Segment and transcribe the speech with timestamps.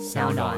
[0.00, 0.56] 小暖。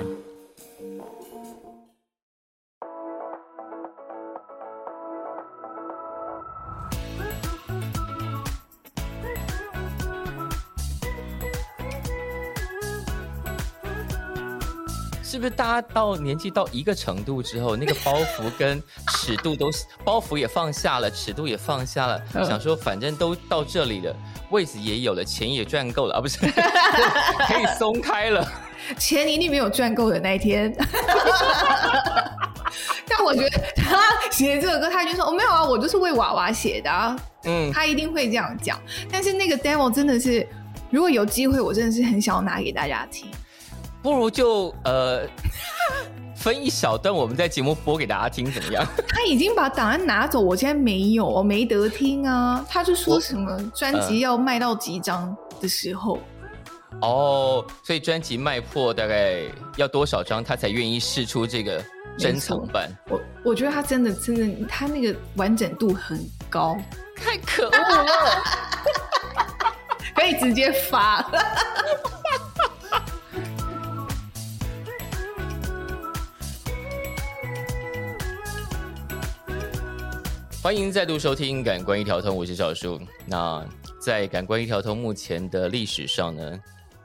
[15.23, 18.83] 是不是大家到年纪到一个程度之后，那个包袱跟
[19.13, 19.67] 尺度都
[20.05, 24.15] 包袱也放下了，尺度也放下了，想说反正都到这里了，
[24.51, 26.39] 位子也有了，钱也赚够了啊，不是
[27.47, 28.68] 可以松开了。
[28.97, 30.73] 钱一定没有赚够的那一天。
[33.09, 37.17] 但我觉得他写这首歌，他就说：“哦，没有啊，我就是为娃娃写的。”啊。
[37.45, 38.79] 嗯，他一定会这样讲。
[39.11, 40.47] 但是那个 demo 真的是，
[40.91, 43.29] 如果有机会，我真的是很想要拿给大家听。
[44.03, 45.27] 不如就呃
[46.37, 48.87] 分一小段，我们在节目播给大家听，怎么样？
[49.09, 52.65] 他已经把档案拿走，我现在没有，没得听啊。
[52.69, 56.19] 他就说什么专辑要卖到几张的时候，
[57.01, 59.43] 哦，所以专辑卖破大概
[59.77, 61.85] 要多少张，他才愿意试出这个
[62.19, 62.91] 珍藏版？
[63.09, 66.19] 我我觉得他真的真的，他那个完整度很
[66.51, 66.77] 高，
[67.15, 68.43] 太可恶了，
[70.17, 71.25] 可以直接发。
[80.61, 83.01] 欢迎再度收听《感官一条通》，我是小树。
[83.25, 83.65] 那
[84.01, 86.59] 在《感官一条通》目前的历史上呢，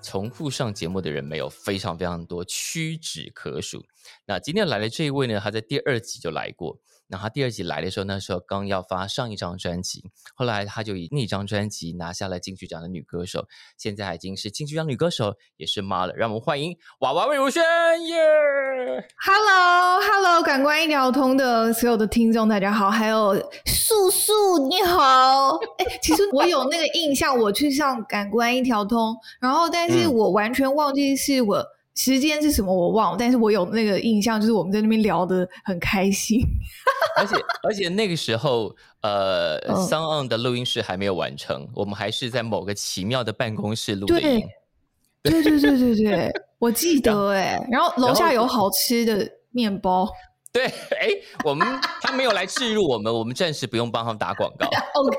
[0.04, 3.84] 重复上节目的人没有非常非常多，屈指可数。
[4.26, 6.78] 那今天来的这一位呢，他在第二集就来过。
[7.08, 10.04] 那他第二集来的时候，那时候刚要发上一张专辑，
[10.36, 13.46] 后来他就以那张专辑拿下了金曲奖的女歌手，
[13.78, 16.14] 现在已经是金曲奖女歌手，也是妈了。
[16.16, 17.62] 让我们欢迎娃娃魏如萱
[18.06, 18.18] 耶
[19.26, 25.58] ！Hello，Hello，感官一条通的所有的听众，大家好，还有素素你好。
[25.78, 31.64] 哎，其实我有那个印象，我去上感官一条通，然后但是我完全忘记是我。
[31.96, 36.42] 时间是什么我忘了，但是我有那个印象，就是我们在那边聊的很开心。
[37.16, 44.42] 而且而且那个时候，呃，Sound 的录音室还没有完成，我们还是在某个奇妙的办公室录的音。
[45.22, 47.64] 对对对对对， 我记得哎。
[47.72, 50.10] 然后楼下有好吃的面包。
[50.52, 51.10] 对，哎，
[51.46, 51.68] 我们
[52.02, 54.68] 他没有来置入我们，我们暂时不用帮他们打广告。
[54.96, 55.18] OK。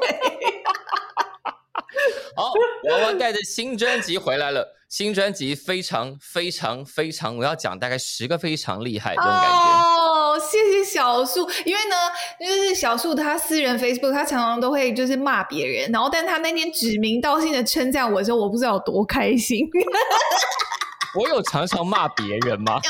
[2.37, 2.53] 好，
[2.91, 4.67] 娃娃带着新专辑回来了。
[4.95, 9.49] 新专辑非常非常非常，我要讲大概十个非常厉害这种感觉。
[9.49, 11.97] 哦，谢谢小树，因为呢，
[12.39, 19.69] 就是小树他私人 Facebook，他常常都会就是骂别人，然后但他那天指名道姓的称赞我的时候，我不知道有多开心。
[21.19, 22.81] 我有常常骂别人吗？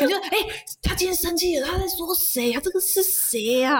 [0.00, 0.38] 感觉哎，
[0.82, 2.60] 他今天生气了，他在说谁啊？
[2.64, 3.78] 这个是谁呀？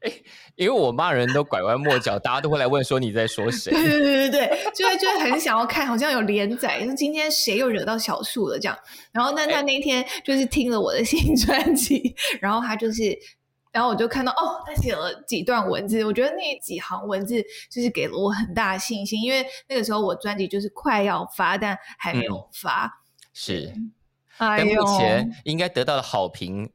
[0.00, 0.10] 哎，
[0.60, 3.70] 因为我骂人都拐弯抹角，大家都会来问说你在说 谁？
[3.70, 8.78] 对对对对对，就会就会很想要看，好像有连载，说今天谁又惹到小树了这样。
[9.10, 13.18] 然后那他那天就是听了我的新专辑，然后他就是，
[13.72, 23.00] 然后我就看到哦，他写了几段文字，我觉得那几行文字就是给了我很大的信心，因为那个时候我专辑就是快要发，但还没有发，
[23.32, 23.72] 是，
[24.36, 26.70] 但目前应该得到的好评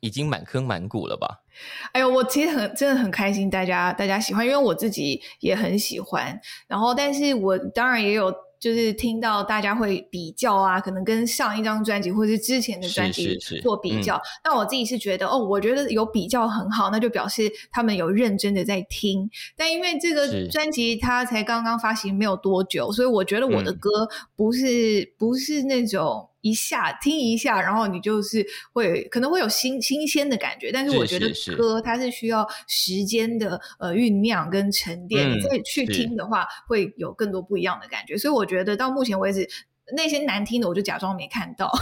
[0.00, 1.44] 已经满坑满谷了吧？
[1.92, 6.40] 哎呦，我其实很真的很开心，大家大家喜欢，因为我自己也很喜欢。
[6.68, 14.20] 然后，但是我当然也有就是听到大家会比较啊，可能跟上一张专辑或是之前的专辑做比较。
[14.44, 19.28] 那我自己是觉得，哦，我觉得有比较很好，那就表示他们有认真的在听。
[19.56, 23.90] 但因为这个专辑它才刚刚发行没有多久，所以我觉得我的歌
[24.36, 26.29] 不是不是那种。
[26.40, 38.16] 一下听一下，然后你就是会可能会有新新鲜的感觉，但是我觉得歌它是需要时间的呃酝酿跟沉淀，你再去听的话会有更多不一样的感觉。
[38.16, 39.48] 所以我觉得到目前为止
[39.96, 41.70] 那些难听的我就假装没看到。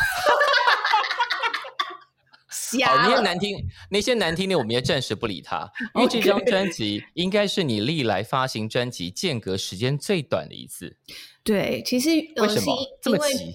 [2.84, 3.56] 好，那些难听
[3.90, 10.94] 那些难听的我们也暂时不理他，因为这张专辑应该是你历来发行专辑间隔时间最短的一次。
[11.42, 13.54] 对，其实为什么这么急？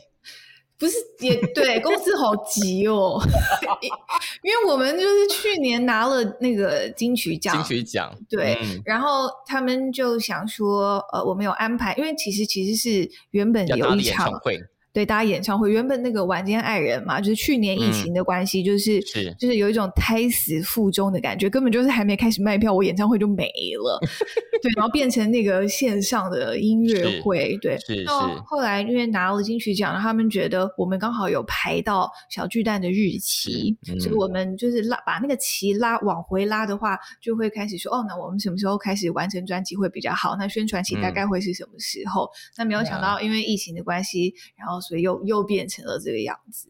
[0.78, 3.18] 不是也对，公司好急哦，
[4.44, 14.60] 因为我们就是去年拿了那个金曲奖，金曲奖对，然后他们就想说，呃，我们有安排，因为其实其实是原本有一场会，
[14.94, 23.46] 对，大家演唱会原本那个晚间爱人嘛，就是去年疫情的关系，就是是就是有一种胎死腹中的感觉，根本就是还没开始卖票，我演唱会就没
[23.76, 24.00] 了。
[24.62, 28.08] 对，然后变成那个线上的音乐会，对，是是。
[28.46, 40.36] 后来因为拿了金曲奖，他们觉得我们刚好有排到小巨蛋的日期，所以我们就是拉把那个旗拉往回拉的话，就会开始说哦，那我们什么时候开始完成专辑会比较好？
[40.38, 42.30] 那宣传期大概会是什么时候？
[42.58, 44.83] 那没有想到因为疫情的关系，然后。
[44.84, 46.70] 所以又又变成了这个样子。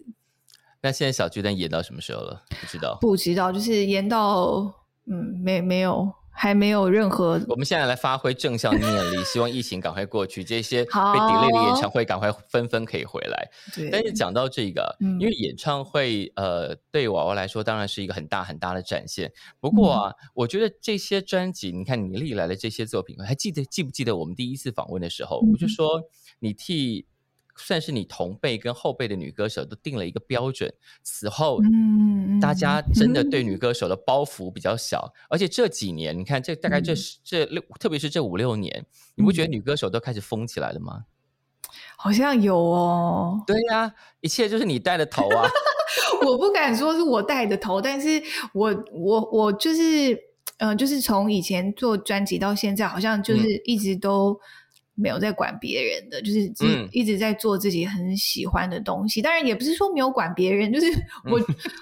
[0.81, 2.43] 那现在小巨蛋演到什么时候了？
[2.59, 4.73] 不知道，不知道，就是演到
[5.05, 7.41] 嗯，没没有，还没有任何。
[7.47, 13.49] 我们现在来发挥正向念力，希望疫情赶快过去，这些 被 delay 的演唱会赶快纷纷可以回来。
[13.73, 13.89] 对。
[13.89, 19.31] 但是讲到这个，因为演唱会呃，对娃娃来说当然是一个很大很大的展现。
[19.61, 26.03] 不过啊，我觉得这些专辑，你看你历来的这些作品，还记得记不记得我们第一次访问的时候，我就说
[26.39, 27.05] 你替。
[27.55, 30.73] 算是你同辈跟后辈的女歌手都定了一个标准，
[31.03, 38.85] 此后，嗯大家真的对女歌手的包袱比较小，而且这几年，你看这大概这这六，特别是这五六年，
[39.15, 41.05] 你不觉得女歌手都开始疯起来了吗？
[41.95, 45.47] 好像有哦，对呀，一切就是你带的头啊！
[46.25, 48.21] 我不敢说是我带的头，但是
[48.53, 50.17] 我我我就是，
[50.57, 54.39] 嗯，就是从以前做专辑到现在，好像就是一直都。
[54.95, 56.51] 没有在管别人的，就是
[56.91, 59.21] 一直在做自己很喜欢的东西。
[59.21, 60.87] 当然，也不是说没有管别人，就是
[61.25, 61.39] 我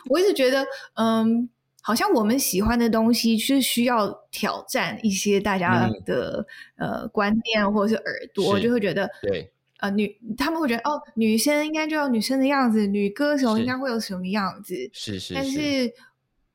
[0.10, 1.50] 我一直觉得，嗯，
[1.82, 6.46] 好像我们喜欢的东西是需要挑战一些大家的
[6.78, 14.76] 呃观念或者是耳朵，就会觉得对呃女他们会觉得哦，女生应该就有女生的样子，女歌手应该会有什么样子？
[14.94, 15.92] 是是，但是。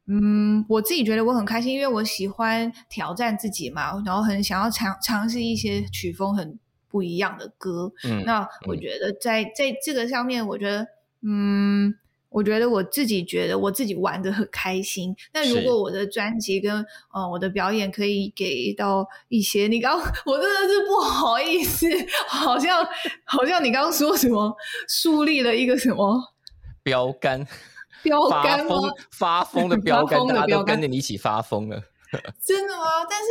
[0.09, 6.59] 嗯，我自己觉得我很开心，因为我喜欢挑战自己嘛，然后很想要尝尝试一些曲风很
[6.89, 7.93] 不一样的歌。
[8.05, 10.87] 嗯，那我觉得在在这个上面，我觉得，
[11.23, 11.93] 嗯，
[12.29, 15.17] 我觉得我自己觉得我自己玩的很开心。
[15.35, 21.89] 那如果我的专辑跟呃我的表演可以给到一些，你刚 我真的是不好意思，
[22.29, 22.87] 好像
[23.25, 24.57] 好像你刚刚说什么
[24.89, 26.33] 树立了一个什么
[26.85, 27.45] 标杆。
[28.07, 28.77] 标 杆吗？
[29.11, 31.83] 发疯的标杆，大家都跟着你一起发疯了。
[32.41, 32.85] 真的吗？
[33.11, 33.27] 但是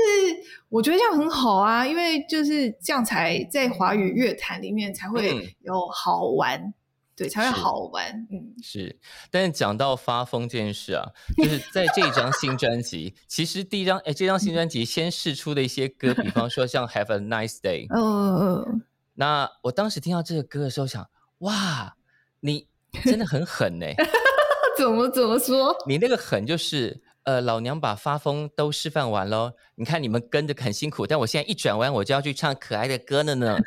[0.68, 6.74] 我觉得这样很好啊，因为就是这样才在华语乐坛里面才会有好玩，
[7.16, 8.28] 对，才会好玩。
[8.30, 9.00] 嗯，是。
[9.32, 11.08] 但是讲到发疯这件事啊，
[11.38, 17.88] 就是在这张新专辑， 其实第一张哎，这张新专辑先试出的一些歌，比方说像《Have a Nice Day》。
[17.96, 18.84] 嗯嗯。
[19.14, 21.96] 那我当时听到这个歌的时候，想，哇，
[22.42, 22.68] 你
[23.06, 23.86] 真的很狠呢。
[24.78, 25.76] 怎么怎么说？
[25.88, 29.52] 你那个狠就是，呃，老娘把发疯都示范完喽。
[29.78, 33.58] 你看你们跟着很辛苦，但我现在一转弯，我就要去唱可爱的歌了呢。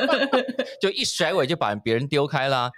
[0.80, 2.70] 就一甩尾就把别人丢开了。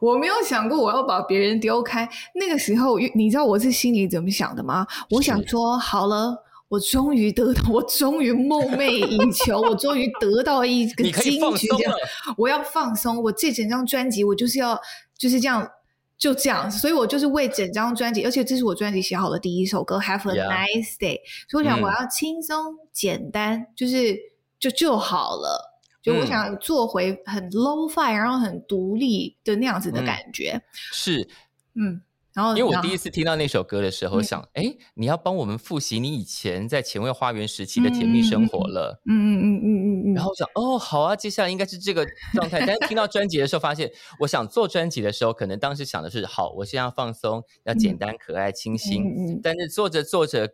[0.00, 2.08] 我没有想过我要把别人丢开。
[2.34, 4.86] 那个时候，你知道我是心里怎么想的吗？
[5.10, 6.36] 我想说，好了，
[6.68, 11.92] 我终于得到，我终于梦寐以求，我终于得到一个金曲奖，
[12.36, 13.22] 我要放松。
[13.22, 14.78] 我这整张专辑，我就是要
[15.16, 15.68] 就是这样。
[16.18, 21.20] 就这样，所以我就是为整张专辑，而且这是我专辑写好的第一首歌，Have a nice day。
[21.48, 24.18] 所以我想我要轻松简单，就是
[24.58, 25.80] 就就好了。
[26.02, 30.60] 就我想做回很 low fi，然后很独立的那样子的感觉。
[30.92, 31.28] 是，
[31.74, 32.02] 嗯。
[32.38, 39.02] 然后，因为我第一次听到那首歌的时候，想，哎，你要帮我们复习你以前在前卫花园时期的甜蜜生活了。
[39.06, 40.14] 嗯嗯嗯嗯嗯嗯。
[40.14, 42.60] 然后我想，哦，好啊，接下来应该是这个状态。
[42.64, 43.90] 但是听到专辑的时候，发现，
[44.20, 49.02] 我想做专辑的时候，可能当时想的是，好，我现在要放松，要简单、可爱、清新。
[49.02, 49.40] 嗯嗯。
[49.42, 50.48] 但是做着做着。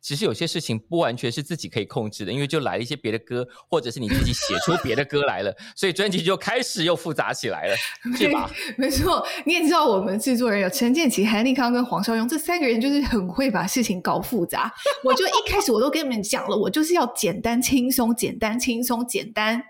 [0.00, 7.76] 其实有些事情不完全是自己可以控制的，因为就来了一些别的歌，或者是你自己写出别的歌来了，所以专辑就开始又复杂起来了，
[8.16, 8.50] 是吧？
[8.78, 14.72] 没错，你也知道我们制作人有陈建奇、韩立康跟黄少勇这三个人，就是很会把事情搞复杂。
[15.04, 19.62] 我就一开始我都跟你们讲了，我就是要简单轻松，简单轻松，简单，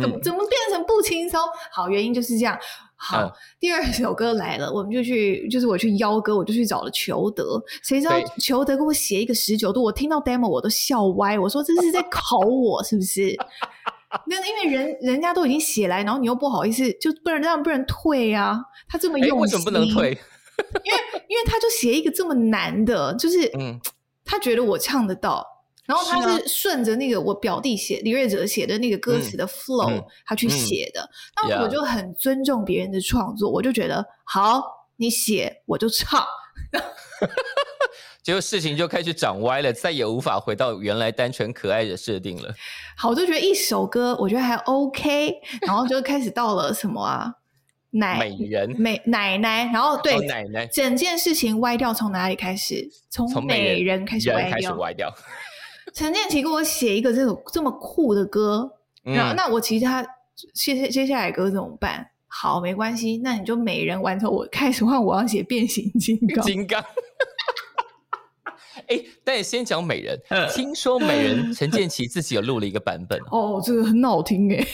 [0.00, 1.40] 怎么怎么变成不轻松？
[1.70, 2.58] 好，原因就是这样。
[2.96, 7.62] 好，第二 首歌来了，我们就去，就是我去邀歌，我就去找了裘德。
[7.82, 13.36] 谁知道裘德给我写一个十九度，我听到 demo 我都笑歪，我说这是在考我是不是？
[14.26, 18.58] 那因为人人家都已经写来，然后你又不好意思，就不能让不能退啊？
[18.88, 20.10] 他这么用心，为什么不能退？
[20.84, 20.98] 因为
[21.28, 23.78] 因为他就写一个这么难的，就是嗯，
[24.24, 25.44] 他觉得我唱得到。
[25.86, 31.08] 然后他是顺着那个我表弟写李瑞哲写的那个歌词的 flow，他去写的。
[31.36, 34.62] 那我就很尊重别人的创作，我就觉得好，
[34.96, 36.26] 你写我就唱。
[38.22, 42.52] 结果事情就开始长歪了，再也无法回到原来单纯可爱的设定了。
[42.98, 45.32] 好，我就觉得一首歌我觉得还 OK，
[45.64, 47.32] 然后就开始到了什么啊，
[47.90, 52.90] 奶美人美奶奶，然后对、哦奶奶整件事情歪掉从哪里开始？
[53.10, 55.14] 从从美人开始歪掉。
[55.94, 58.70] 陈建奇给我写一个这种这么酷的歌，
[59.02, 60.02] 然那我其他
[60.54, 62.06] 接接接下来的歌怎么办？
[62.28, 66.44] 好，没关系，那你就美人完成，我开始换我要写变形金刚。
[66.44, 66.84] 金刚。
[68.88, 74.66] 哎，但先讲美人，嗯听说美人陈建奇自己有录了一个版本，哦，这个很好听诶。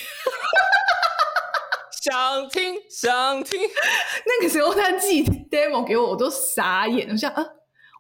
[2.02, 3.61] 想 听想听。
[4.26, 7.45] 那个时候他寄 demo 给我，我都傻眼，我想啊，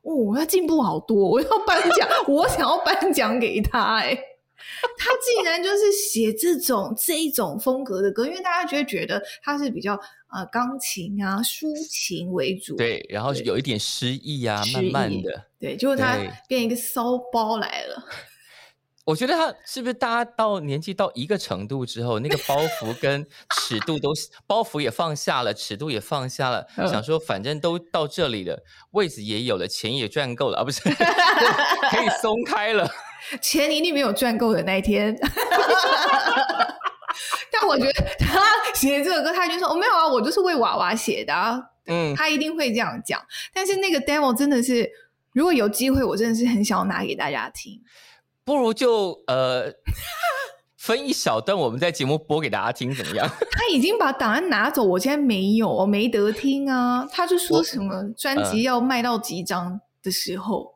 [0.02, 4.18] 哦，他进步好多，我要颁奖，我想要颁奖给他哎。
[4.96, 9.94] 他竟然就是写这种这一种风格的歌，因为大家就会觉得他是比较
[10.32, 15.46] 呃钢琴啊抒情为主，对，然后有一点诗意啊，慢慢的。
[15.58, 16.16] 对，结果他
[16.46, 18.04] 变一个骚包来了，
[19.04, 24.12] 我觉得他是不是大家到年纪到一个程度之后，那个包袱跟尺度都
[24.46, 32.88] 包袱也放下了，尺度也放下了，嗯想说反正都到这里了，位置也有了，钱也赚够了啊，不是 可以松开了。
[33.42, 35.16] 钱一定没有赚够的那一天。
[37.52, 38.40] 但我觉得他
[38.74, 43.20] 写这首歌，他就说：“哦，没有啊，我就是为娃娃写的啊。”嗯，他一定会这样讲。
[43.52, 44.90] 但是那个 demo 真的是，
[45.32, 47.80] 如果有机会，我真的是很想要拿给大家听。
[48.52, 49.72] 不如就呃
[50.76, 53.26] 分一小段，我们在节目播给大家听，怎么样？
[53.50, 57.08] 他已经把档案拿走，我现在没有，我没得听啊。
[57.10, 60.74] 他就说什么专嗯辑要卖到几张的时候，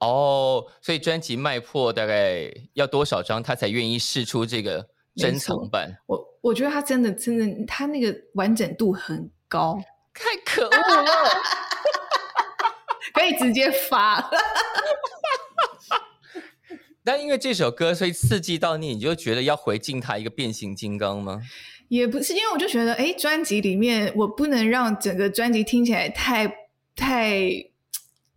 [0.00, 4.86] 哦，所以专辑卖破大概要多少张，他才愿意试出这个
[5.16, 5.96] 珍藏版？
[6.06, 9.78] 我我觉得他真的真的，他那个完整度很高，
[10.12, 11.30] 太可恶了！
[13.14, 14.20] 可以直接发。
[17.08, 21.40] 但因为这首歌，所以刺激到你，你就觉得要回敬他一个变形金刚吗？
[21.88, 26.46] 也不是，因为我就觉得，哎，专辑里面我不能让整个专辑听起来太
[26.94, 27.40] 太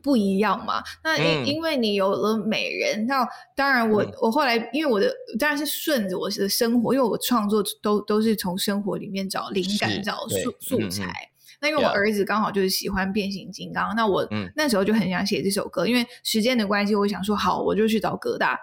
[0.01, 0.81] 不一样嘛。
[1.03, 11.30] 那因、嗯因为你有了美人，那当然我、嗯我后来因为我的当然是顺着我的生活，因为我创作都都是从生活里面找灵感、找素素材。
[11.61, 18.57] 那因为我儿子刚好就是喜欢变形金刚，那我嗯那时候就很想写这首歌，因为时间的关系，我想说好，我就去找葛大，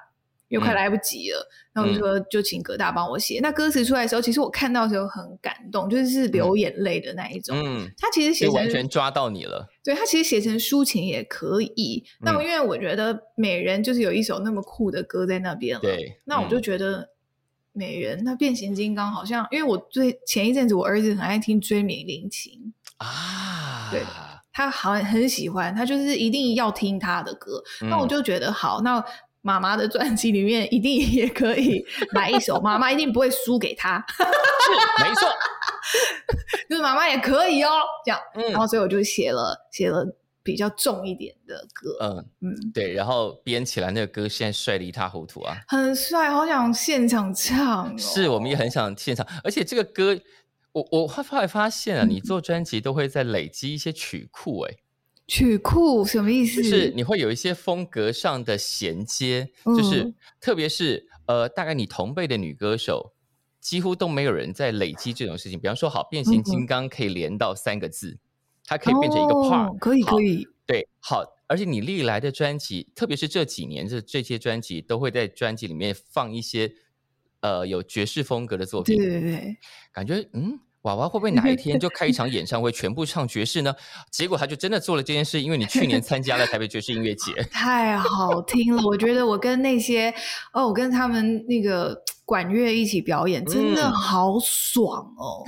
[0.48, 1.48] 因为快嗯来不及了。
[1.74, 3.38] 那我就说就请葛大帮我写。
[3.40, 7.56] 那歌词出来的时候，其实我看到的时候很感动，就是是流眼泪的那一种。
[7.56, 9.68] 嗯，他其实写就完成全抓到你了。
[9.84, 12.02] 对他其实写成抒情也可以。
[12.20, 17.10] 那嗯因为我觉得美人就是有一首那么酷的歌在那边了，对那我就嗯觉得。
[17.74, 24.02] 美人，那变形金刚好像，因为我最前一阵子我儿子很爱听追美林琴，啊，对
[24.52, 27.62] 他好像很喜欢，他就是一定要听他的歌。
[27.82, 29.02] 那我嗯就觉得好，那
[29.40, 34.24] 妈妈的专辑里面一定也可以来一首，妈妈一定不会输给他，是
[35.04, 35.28] 没错，
[36.68, 37.70] 就是妈妈也可以哦，
[38.04, 38.20] 这样。
[38.34, 40.04] 嗯然后所以我就写了写了
[40.42, 45.56] 比较重一点的歌，嗯，嗯，对，然后编起来那个歌，现在帅的一塌糊涂啊！
[45.68, 47.94] 很帅，好想现场唱、哦。
[47.96, 50.18] 是我们也很想现场，而且这个歌，
[50.72, 52.10] 我我后来发现啊，嗯。
[52.10, 54.76] 你做专辑都会在累积一些曲库、欸，
[55.26, 56.04] 曲库？
[56.04, 56.62] 什么意思？
[56.62, 60.14] 就是你会有一些风格上的衔接，就是嗯。
[60.40, 63.14] 特别是呃，大概你同辈的女歌手。
[63.60, 68.16] 几乎都没有人在累积这种事情，比方说，好，变形金刚可以连到三个字，
[68.64, 76.72] 它可以变成一个 part，、哦、可以可以，对，好，而且你历来的专辑，特别是这几年这这些专辑，都会在专辑里面放一些
[77.40, 79.56] 呃有爵士风格的作品，对对对，
[79.92, 83.74] 感觉嗯，娃娃会不会 哪一天就开一场演唱会，全部唱爵士呢？
[84.10, 88.82] 结果他就真的做了这件事，因为你去年参加了台北爵士音乐节，太好听了！
[88.84, 90.12] 我觉得我跟那些
[90.52, 95.44] 哦，我跟他们那个管乐一起表演，真的嗯好爽哦！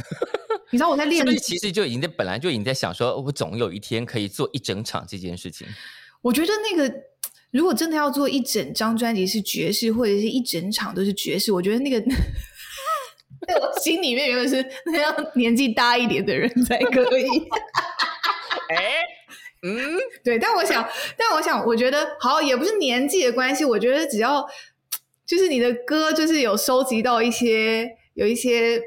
[0.70, 5.66] 你知道我在 练是不，是其实就已经在本来就已经在想说，我总有一天可以做一整场这件事情。
[6.22, 6.94] 我觉得那个
[7.50, 12.02] 如果真的要做一整张专辑是爵士，或者是一整场都是爵士，我觉得那个。
[13.48, 17.24] 在我心里面原本是那样年纪大一点的人才可以，
[18.68, 19.00] 哎，
[19.62, 24.46] 嗯， 对，但我想，但我想，我觉得好也不是年纪的关系，我觉得只要
[25.24, 28.78] 就是你的歌，就是有收集到一些有一些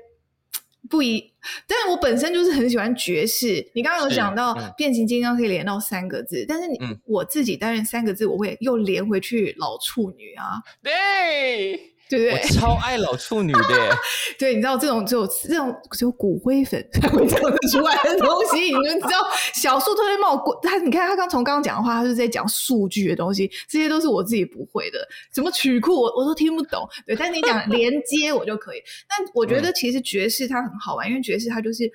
[0.88, 1.33] 不一，
[1.68, 3.66] 但是我本身就是很喜欢爵士。
[3.76, 4.74] 你刚刚有讲到嗯。
[4.78, 6.98] 变形金刚可以连到三个字，但是你、嗯。
[7.06, 12.50] 我自己担任三个字，我会又连回去老处女啊，对，对不我对？
[12.52, 13.98] 超爱老处女的，
[14.38, 19.18] 对，你知道这种只有这种只有骨灰粉才 会讲得出来的东西，你们知道
[19.56, 26.88] 小树特别冒过他，你看他刚从刚刚讲的话，他是在讲数据的东西，这些都是我自己不会的，什么曲库我我都听不懂。
[27.08, 28.84] 对，但是你讲连接我就可以。
[29.10, 31.90] 但我觉得嗯其实爵士它很好玩，因为爵士它就是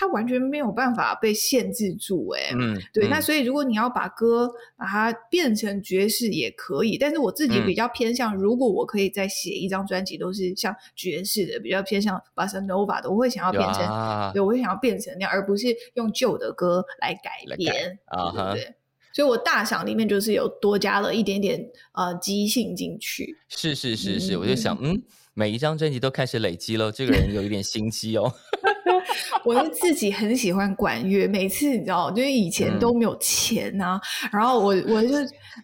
[0.00, 18.54] 它完全没有办法被限制住、欸，哎、嗯，对，嗯那所以如果你要把歌把它变成爵士也可以，但是我自己嗯比较偏向，如果我可以再写一张专辑都是像爵士的，比较偏向 bossa nova 的，我会想要变成，啊对我会想要变成那样，而不是用旧的歌来改编，啊。
[19.12, 21.60] 所以我大赏里面就是有多加了一点点
[21.94, 25.02] 呃即兴进去，是是是是，嗯我就想，嗯，
[25.34, 28.32] 每一张专辑都开始累积了，这个人有一点心机哦。
[29.44, 34.00] 我是自己很喜欢管乐，每次你知道，就是以前嗯都没有钱呐、
[34.32, 35.14] 然后我我就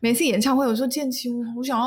[0.00, 1.84] 每次演唱会，我说建奇，我好想要，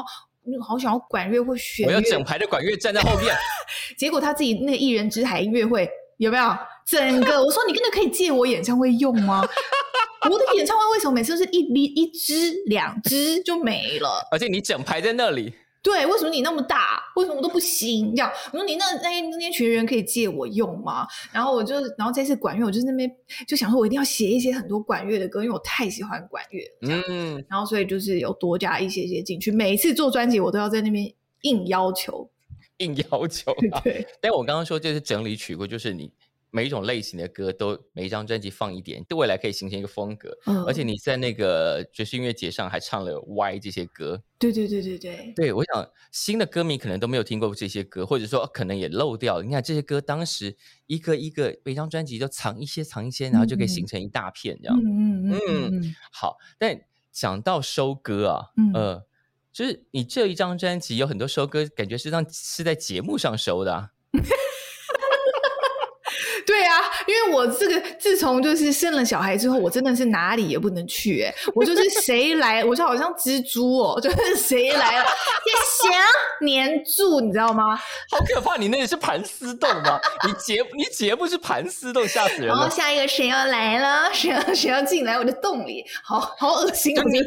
[0.57, 3.35] 我好想要管乐或弦乐，我要整排的管乐站在后面，
[3.97, 7.43] 结果他自己那个艺人之海音乐会有没有整个？
[7.43, 9.43] 我说你真的可以借我演唱会用吗？
[10.29, 14.27] 我的演唱会为什么每次都是一一一支两支就没了？
[14.31, 15.53] 而且你整排在那里，
[15.87, 17.01] 对，为什么你那么大？
[17.15, 18.13] 为什么我都不行？
[18.13, 21.07] 这样，我说你那那那那群人可以借我用吗？
[21.31, 23.09] 然后我就，然后这次管乐，我就那边
[23.47, 26.61] 就想说，我一定要写一些很多管乐的歌，因为我太喜欢管乐。
[26.81, 29.49] 嗯，嗯，然后所以就是有多加一些些进去。
[29.49, 31.09] 每一次做专辑，我都要在那边
[31.43, 32.29] 硬要求。
[32.79, 33.79] 硬要求啊。
[33.85, 36.11] 对，但我刚刚说这是整理曲库，就是你
[36.49, 40.35] 每一种类型的歌都每一张专辑放一点，对未来可以形成一个风格。
[40.45, 49.43] 嗯，而且你在那个爵士音乐节上还唱了 Y 这些歌，对对对对对，对我想新的歌迷可能都没有听过这些歌，或者说可能也漏掉了。
[49.43, 54.77] 你看这些歌当时一个一个每张专辑都藏一些藏一些，然后就可以形成一大片这样。
[54.79, 56.79] 嗯嗯嗯嗯嗯，好，但
[57.11, 59.05] 讲到收歌啊，嗯呃，
[59.51, 63.91] 就是你这一张专辑有很多收歌，感觉是让是在节目上收的、啊。
[67.07, 75.05] 因为我这个自从就是生了小孩之后，我真的是哪里也不能去、欸，我就是谁来，我就好像蜘蛛哦，就是谁来了
[75.45, 75.53] 也
[75.89, 75.91] 想
[76.41, 77.75] 黏住，你知道吗？
[78.11, 78.57] 好可怕！
[78.57, 79.99] 你那里是盘丝洞吗？
[80.25, 82.53] 你节你节目是盘丝洞，吓死人了。
[82.53, 87.21] 然后下一个谁要来了，谁要谁要进来我的洞里，好好恶心你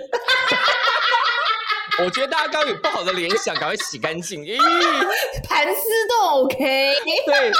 [2.04, 4.42] 我觉得大家刚刚有不好的联想，赶快洗干净。
[4.42, 4.56] 咦，
[5.46, 6.94] 盘丝洞，OK。
[7.26, 7.52] 对，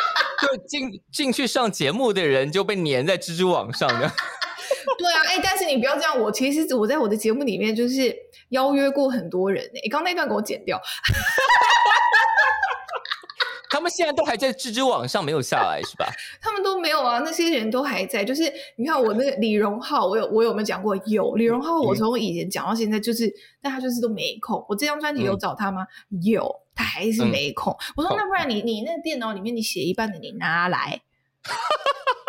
[0.43, 4.11] 就进 进去上节目的人就被粘在蜘蛛网上的。
[4.99, 8.15] 对啊，哎、但是你不要这样，我其实我在我的节目里面就是
[8.51, 9.89] 邀约过很多人呢、欸。
[9.89, 10.81] 刚刚那段给我剪掉，
[13.71, 16.07] 他们现在都还在蜘蛛网上没有下来，是吧？
[16.41, 18.25] 他们都没有啊，那些人都还在。
[18.25, 18.43] 就是
[18.77, 20.97] 你看我那个李荣浩，我有我有没有讲过？
[21.07, 24.65] 有李荣浩，我从以前讲到现在，就是但他就是都没空。
[24.69, 25.87] 我这张专辑有找他吗？
[26.23, 27.77] 有，他还是没空。
[27.95, 30.99] 我说那不然你你那个电脑里面你写一半的你拿来，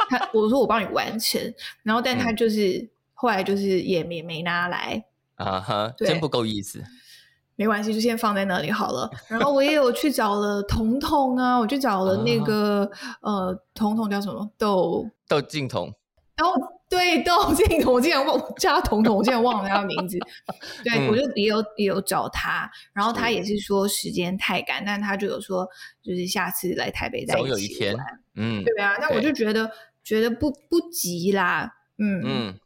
[0.10, 1.42] 他我说我帮你完成，
[1.84, 5.06] 然后但他就是、后来就是也没没拿来。
[5.36, 6.84] 啊哈，真不够意思。
[7.56, 9.10] 没关系，就先放在那里好了。
[9.30, 12.90] 然后我也有去找了彤彤啊，我去找了那个、
[13.22, 15.94] 呃，彤彤叫什么豆，窦靖童，
[16.41, 16.56] 然后
[16.89, 20.17] 对窦靖童，我竟然忘我叫他彤彤，我竟然忘了他的名字。
[20.84, 25.67] 对，嗯我就也有也有找他，然后他也是说时间太赶，但他就有说
[26.01, 28.06] 就是下次来台北再总一有一天起玩。
[28.34, 29.69] 嗯对啊，那我就觉得
[30.04, 32.60] 觉得不不急啦，嗯嗯嗯，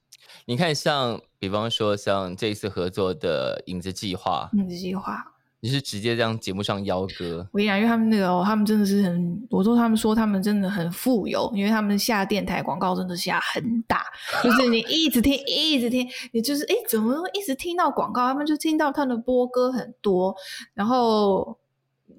[0.45, 5.34] 你看像比方说像这一次合作的影子计划，嗯，这句话。
[5.65, 14.05] 你是直接这样节目上邀歌，我跟你讲，因为他们那个、哦，他们真的是很，我说他们说他们真的很富有，因为他们下电台广告真的下很大，
[14.43, 18.27] 就是你一直听，一直听，你就是哎，怎么会一直听到广告？
[18.27, 20.35] 他们就听到他们的播歌很多，
[20.75, 21.57] 然后。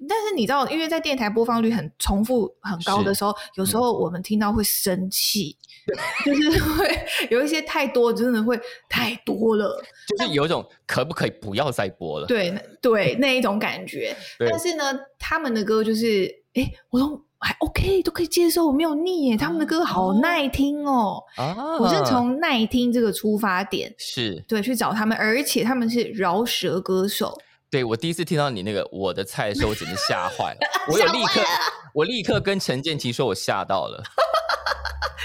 [0.07, 5.57] 但是你知道，因为在电台播放率很重复很高的时候，有时候我们听到会生气，
[6.25, 9.81] 就是 会有一些太多，真的会太多了。
[10.07, 12.27] 就是有一种可不可以不要再播了？
[12.27, 14.15] 对那对那一种感觉。
[14.39, 14.83] 但是呢，
[15.17, 19.37] 他们的歌就是，哎，我都还 OK，都可以接受，我没有腻耶。
[19.37, 21.23] 他们的歌好耐听哦。
[21.37, 27.37] 啊，我是从耐听这个出发点，是对，去找他们，而且他们是饶舌歌手，
[27.69, 30.59] 对我第一次听到你那个我的菜的时候，我简直吓坏了，
[30.91, 31.41] 我有立刻
[31.93, 34.03] 我立刻跟陈建奇说，我吓到了。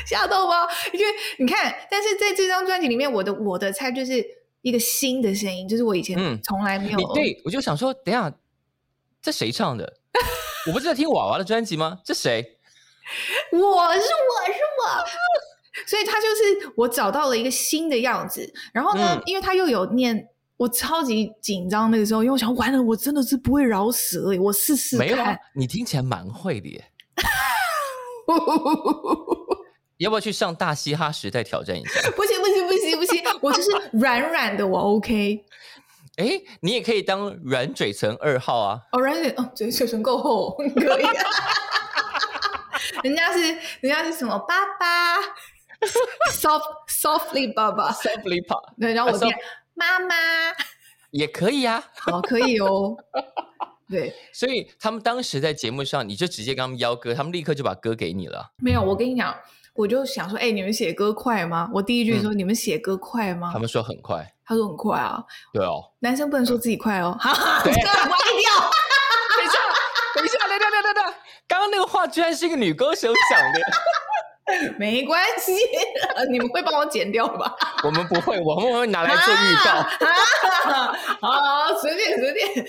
[0.07, 0.67] 吓到吗？
[0.93, 1.07] 因为
[1.39, 4.25] 你看，但是在这张专辑里面，我的我的菜就是
[4.63, 6.99] 一个新的声音，就是我以前嗯从来没有。
[6.99, 8.33] 你对我就想说，等一下
[9.21, 9.93] 这谁唱的？
[10.69, 11.99] 我不是在听娃娃的专辑吗？
[12.05, 12.59] 这谁？
[13.51, 13.59] 我
[13.95, 14.09] 是我是
[14.79, 14.81] 我，
[15.87, 18.49] 所以他就是我找到了一个新的样子。
[18.73, 26.85] 然后呢，嗯因为他又有念我超级紧张那个时候，因为我想完了，我真的是不会饶舌耶，我试试没有啊。，你听起来蛮会的耶。
[30.03, 32.11] 要不要去上大嘻哈时代挑战一下？
[32.17, 35.45] 不行不行不行不行，我就是 软软的，我 OK。
[36.17, 38.81] 哎，你也可以当软嘴唇二号啊。
[38.93, 41.07] 哦，软嘴哦，嘴嘴唇够厚，可以。
[43.03, 43.41] 人家是
[43.81, 45.19] 人家是什么爸爸
[46.31, 49.35] ，soft softly 爸爸，Softly pop 对，然后我啊变
[49.75, 50.15] 妈妈，
[51.11, 51.83] 也可以啊。
[51.95, 52.97] 好，可以哦。
[53.89, 58.53] 对，所以他们当时在节目上，你就直接跟他们邀歌，他们立刻就把歌给你了。
[58.59, 59.35] 没有，我跟你讲，
[59.75, 61.71] 我就想说，哎、你们写歌快吗？
[61.73, 63.59] 我第一句说、你们写歌快吗他？
[63.59, 65.83] 们说很快，他说很快啊，对哦。
[66.01, 68.71] 男生不能说自己快哦， 哈哈，对这个歪掉。
[69.37, 69.59] 等一下，
[70.15, 71.15] 等一下，等等等一下，
[71.49, 73.61] 刚刚那个话居然是一个女歌手讲的，
[74.79, 75.53] 没关系，
[76.31, 77.55] 你们会帮我剪掉吧？
[77.85, 79.71] 我们不会，我们会拿来做预告。
[80.69, 82.67] 啊，好，随便随便，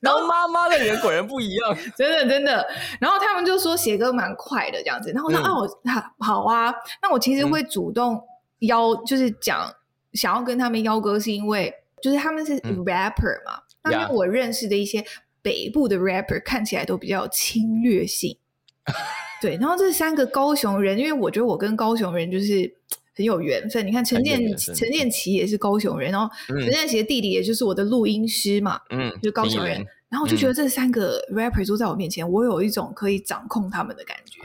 [0.00, 1.76] 然后妈妈的人果然不一样。
[1.96, 2.66] 真的真的。
[3.00, 5.40] 然后他们就说写歌蛮快的这样子，然后我说、
[5.84, 8.20] 嗯啊，我好好啊，那我其实会主动
[8.60, 9.72] 邀，就是讲
[10.12, 15.04] 想要跟他们邀歌，是因为就是他们是嗯 rapper 嘛，那因为我认识的一些
[15.40, 18.36] 北部的 rapper 看起来都比较有侵略性。
[19.40, 22.72] 对，然后这三个高雄人，因为我觉得我跟高雄人就是
[23.14, 23.86] 很有缘分。
[23.86, 29.84] 你看陈建陈建奇也是高雄人，然后嗯陈建奇的弟弟也就是我的录音师嘛，嗯，就是高雄人。
[30.08, 34.42] 然后我就觉得这三个 rapper 坐在我面前，我有一种可以掌控他们的感觉，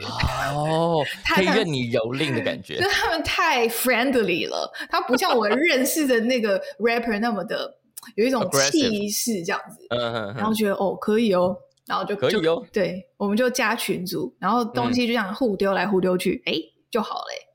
[0.54, 2.88] 哦，可以任你蹂躏的感觉就是。
[2.88, 7.76] 他们太 friendly 了，他不像我认识的那个 rapper 那么的
[8.16, 9.86] 有一种气势这样子。
[9.90, 11.54] 嗯嗯然后嗯，觉得哦可以哦，
[11.88, 16.52] 然后就就可以哦对，我们就加群组，然后东西就这样互丢来互丢去，哎、
[16.90, 17.48] 就好了欸。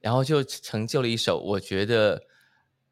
[0.00, 2.22] 然后就成就了一首我觉得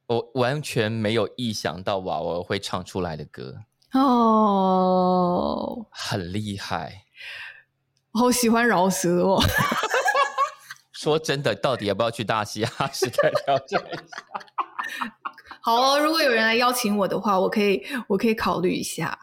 [0.07, 3.55] 我完全没有意想到娃娃会唱出来的歌，
[3.92, 7.05] 哦，很厉害。
[8.12, 9.40] 我好喜欢饶舌哦。
[10.92, 14.24] 说真的，到底要不要去大西哈时代挑战一下？
[15.61, 19.18] 好哦，如果有人来邀请我的话，我可以，我可以考虑一下。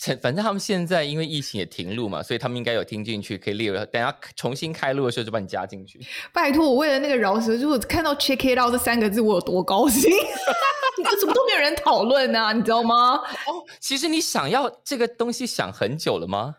[0.00, 3.76] 反反正他们现在因为疫情也停录嘛，所以他们应该有听进去，可以列入。
[3.86, 6.00] 等下重新开录的时候就把你加进去。
[6.32, 10.10] 拜托，我为了那个饶舌，如果看到 “check it out” 这三个字，我有多高兴！
[10.96, 12.52] 你怎么都没有人讨论啊？
[12.52, 13.16] 你知道吗？
[13.16, 16.56] 哦，其实你想要这个东西想很久了吗？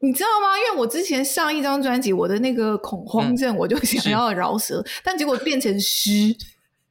[0.00, 0.56] 你知道吗？
[0.56, 6.10] 因为我之前上一张专辑，我的那个恐慌症，我就想要饶舌，但结果变成诗。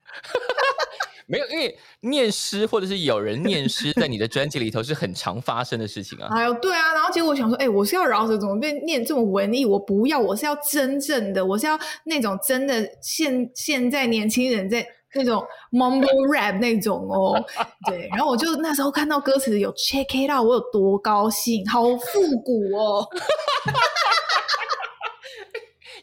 [1.29, 6.29] 没有，因为念诗或者是有人念诗，在你的专辑里头是很常发生的事情啊。
[6.31, 9.65] 哎呦，对啊，然后结果我想说，哎、我是要饶舌，怎么变念这么文艺？
[9.65, 17.43] 我不要，我是要真正的，我是要那种真的现现在年轻人在那种 mumble rap 那种哦。
[17.89, 23.05] 对，然后我就那时候看到歌词有 check it out，我有多高兴，好复古哦。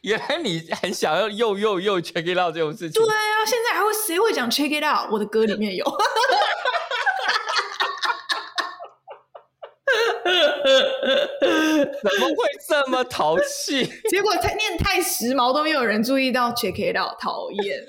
[0.05, 3.14] 原来你很想要又又又 check it out 这种事情对。
[3.14, 5.11] 啊，现在还会谁会讲 check it out？
[5.11, 5.85] 我的歌里面有。
[12.03, 12.37] 怎么会
[12.69, 13.87] 这么淘气？
[14.11, 17.83] 结果太念太时髦，都没有人注意到 check it out，讨厌。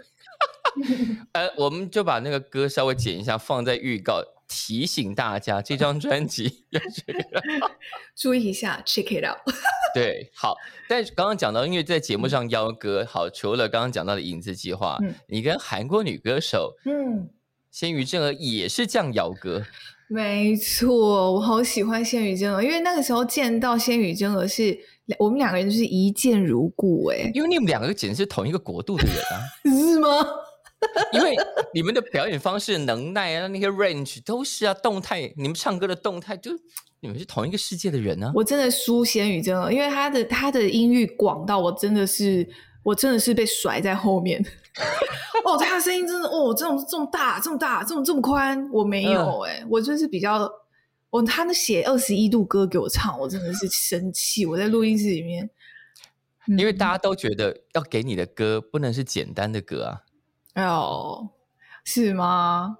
[1.33, 6.65] 呃，我们就把那个歌稍微剪一下，放在预告，提醒大家这张专辑。
[8.15, 9.37] 注意一下，check it out。
[9.93, 10.55] 对，好。
[10.87, 17.29] 但是刚刚讲到，因为在节目上邀歌，好，除了刚刚讲到的影子计划，嗯你跟韩国女歌手嗯，
[17.71, 19.63] 鲜于正儿也是这样邀歌。
[20.07, 24.77] 没错，我好喜欢仙羽真儿，因为那个时候见到仙羽真儿是
[25.17, 29.41] 我们两个人就是一见如故、哎，因为你们两个简直是同一个国度的人啊！
[29.65, 30.07] 是吗？
[31.13, 31.35] 因为
[31.73, 36.51] 你们的表演方式、能耐啊，那些 range 都是啊，动态，你们唱歌的动态，就
[37.01, 38.31] 你们是同一个世界的人啊。
[38.35, 42.47] 我真的输仙宇真的，因为他的他的音域广到我真的是
[42.83, 44.43] 我真的是被甩在后面。
[45.45, 50.49] 哦，他的声音真的哦，这种这么大，这么大，这么这么宽，我没有哎、我就是比较。
[51.11, 54.45] 我他那写二十一度歌给我唱，我真的是生气。
[54.45, 55.49] 我在录音室里面，
[56.47, 60.01] 嗯因为大家都觉得要给你的歌不能是简单的歌啊。
[60.55, 61.29] 哦，
[61.83, 62.77] 是吗？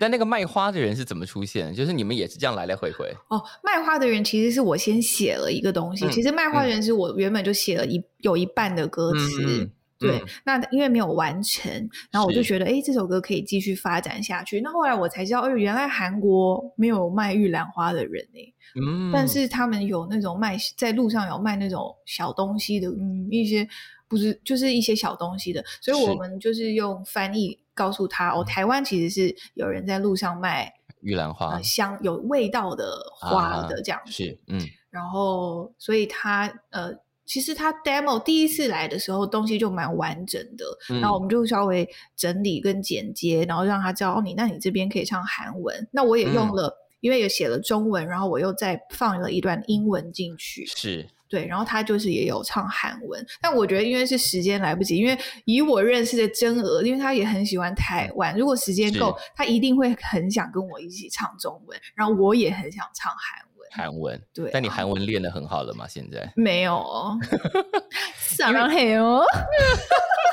[0.00, 1.72] 但那个卖花的人是怎么出现？
[1.72, 3.06] 就是你们也是这样来来回回。
[3.28, 6.04] 哦，卖花的人其实是我先写了一个东西。
[6.04, 11.72] 嗯其实卖花的人是我原本就写了一有一半的歌词，对，嗯那因为没有完成，
[12.10, 14.60] 然后我就觉得，哎，这首歌可以继续发展下去。
[14.60, 23.66] 那后来我才知道，哦，原来韩国没有卖玉兰花的人呢、嗯，但是他们有那种卖在路上有卖那种小东西的，嗯，一些
[24.08, 34.60] 不是就是一些小东西的，所以我们就是用翻译告诉他，哦，台湾其实是有人在路上卖玉兰花呃香有味道的花啊的这样子，是嗯。
[34.90, 36.94] 然后所以他呃。
[37.28, 46.54] 其实他 demo 第一次来的时候，东西就蛮完整的，嗯然后我们就稍微整理跟剪接，然后让他知道哦，你那你这边可以唱韩文，那我也用嗯。
[46.54, 63.68] 了，因为也写了中文，然后我又再放了一段英文进去，是对，然后他就是也有唱韩文，但我觉得因为是时间来不及，因为以我认识的真娥，因为他也很喜欢台湾，如果时间够是，他一定会很想跟我一起唱中文，然后我也很想唱韩文。
[63.72, 64.20] 韩文。
[64.32, 65.86] 对啊但你韩文练得很好了吗？
[65.88, 66.32] 现在？
[66.36, 67.18] 没有哦，
[68.16, 69.24] 撒浪嘿哦，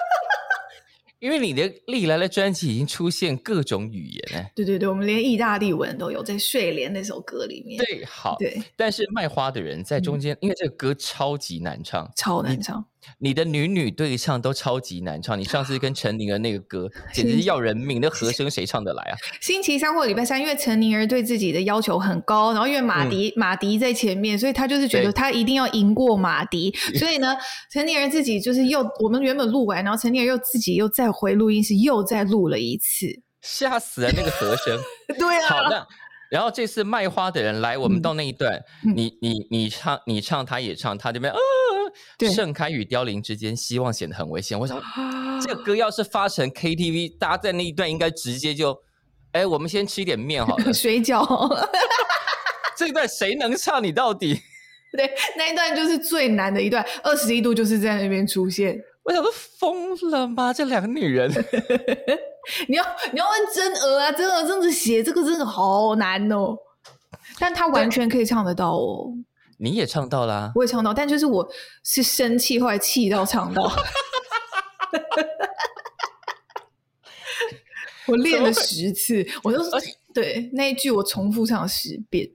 [1.23, 4.51] 因为你的历来的专辑已经出现各种语言哎。
[4.53, 8.35] 对对对，我们连意大利文都有在《睡莲》那首歌里面，对，好。
[8.37, 12.85] 对，但是卖花的人在中间，因为这个歌超级难唱，超难唱。
[13.19, 15.37] 你的女女对唱都超级难唱。
[15.39, 19.15] 你上次跟陈宁儿那个歌， 简直是要人命，那和声谁唱得来啊？
[19.41, 27.35] 星期三或礼拜三，因为陈宁儿对自己的要求很高，然后因为马迪、马迪在前面，所以他就是觉得他一定要赢过马迪，所以呢，
[27.71, 33.21] 陈宁儿自己就是又我们原本录完，然后陈宁儿又自己又再回录音室又再录了一次。
[33.41, 34.79] 吓死了那个和声。
[35.19, 35.85] 对啊，好，的
[36.31, 38.53] 然后这次卖花的人来，我们嗯到那一段，
[38.85, 41.43] 嗯你你你唱，你唱，他也唱，他这边呃，对
[42.33, 44.59] 盛开与凋零之间，希望显得很危险。
[44.59, 44.81] 我想
[45.41, 48.77] 这个歌要是发成 KTV，大家在那一段应该直接就，
[49.31, 50.71] 哎，我们先吃一点面好了。
[50.73, 51.25] 水饺，
[52.77, 53.83] 这一段谁能唱？
[53.83, 54.39] 你到底？
[54.95, 58.79] 对，那一段就是最难的一段，二十一度就是在那边出现。
[59.03, 60.53] 我想说疯了吗？
[60.53, 61.29] 这两个女人，
[62.69, 66.55] 你要你要问真娥啊，真娥真的写这个真的好难哦，
[67.39, 69.11] 但她完全可以唱得到哦。
[69.57, 71.47] 你也唱到啦、我也唱到，但就是我
[71.83, 73.63] 是生气，后来气到唱到。
[78.07, 79.63] 我练了十次，我都
[80.13, 82.29] 对那一句我重复唱十遍。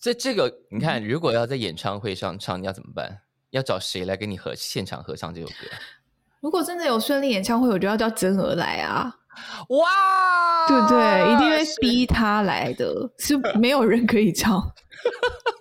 [0.00, 3.20] 这这个你看，如果要在演唱会上唱，你要怎么办？
[3.50, 5.54] 要找谁来跟你合现场合唱这首歌？
[6.40, 9.14] 如果真的有顺利演唱会，我就要叫真娥来啊，
[9.68, 11.34] 哇，对不对？
[11.34, 14.72] 一定会逼他来的，是没有人可以唱，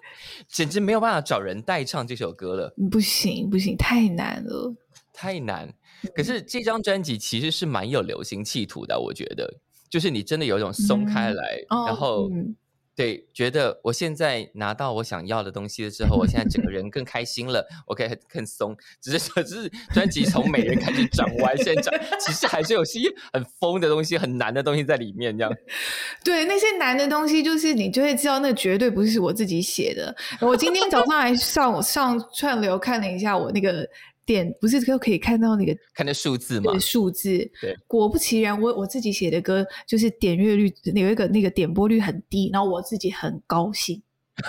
[0.49, 4.75] 简直没有办法找人代唱这首歌了，不行不行，太难了。
[5.13, 5.71] 太难。
[6.15, 9.53] 可是这张专辑其实是蛮有流行企图的，我觉得，
[9.89, 12.55] 就是你真的有一种松开来，哦然后、嗯
[12.95, 18.75] 对，觉得我现在拿到我想要的东西了之后，我现在整个人更开心了，我可以更松。
[19.01, 22.99] 只是，只是专辑从美人开始转弯，现在转，其实还是有些
[23.31, 25.53] 很疯的东西、很难的东西在里面，这样。
[26.25, 30.13] 对那些难的东西，就是你就会知道，那绝对不是我自己写的。
[30.41, 33.87] 我今天早上还上上串流看了一下我那个
[34.29, 37.29] 点，不是都可以看到那个看那数字嘛那个，数字。
[37.59, 43.99] 对，果不其然，我我自己写的歌就是点阅率有一个那个点播率很低，然后我自己很高兴。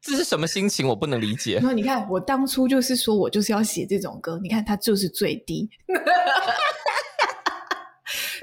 [0.00, 0.88] 这是什么心情？
[0.88, 1.64] 我不能理解然。
[1.64, 5.68] 后你看，我当初就是说我就是要写这种歌，你看它就是最低。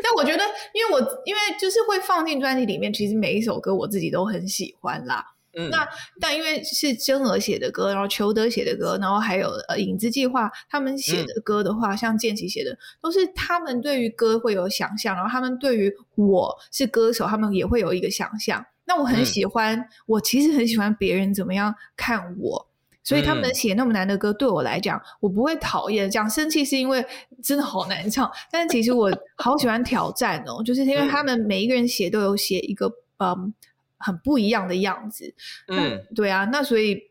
[0.04, 0.44] 但我觉得，
[0.76, 5.26] 因为我因为就是会放进专辑里面，其实每一首歌我自己都很喜欢啦。
[5.54, 5.88] 嗯，那
[6.20, 18.66] 但因为是真娥写的歌，然后裘德写的歌，然后还有呃影子计划他们写的歌的话，像建奇写的，都是他们对于歌会有想象，然后他们对于我是歌手，他们也会有一个想象。
[18.86, 22.68] 那我很嗯喜欢，我其实很喜欢别人怎么样看我。
[23.04, 26.10] 所以他们嗯写那么难的歌，对我来讲，我不会讨厌。
[26.10, 27.04] 讲生气是因为
[27.42, 33.52] 真的好难唱，但是其实我好喜欢挑战哦，就是因为他们每一个人写都有写一个嗯
[34.02, 35.34] 很不一样的样子。
[35.68, 37.02] 嗯，对啊，那所以，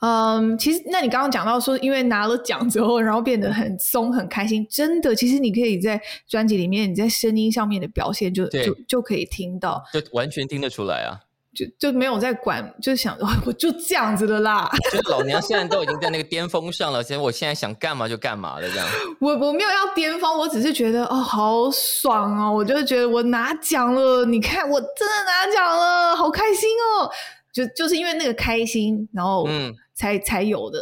[0.00, 11.20] 嗯，其实那你刚刚讲到说，因为拿了奖之后，然后变得很松、很开心，真的，其实你可以在专辑里面，你在声音上面的表现就就就可以听到，就完全听得出来啊！
[11.54, 18.86] 就就没有在管，就想 哦我就这样子的啦，就是老娘现在都已经在那个巅峰上了，其实我现在想干嘛就干嘛了，这样。
[19.20, 26.68] 我我没有要巅峰，我只是觉得哦好爽哦，我就觉得我拿奖了，你看我真的拿奖了，好开心
[27.00, 27.10] 哦，
[27.52, 29.74] 就就是因为那个开心，然后嗯。
[29.98, 30.78] 才、才有的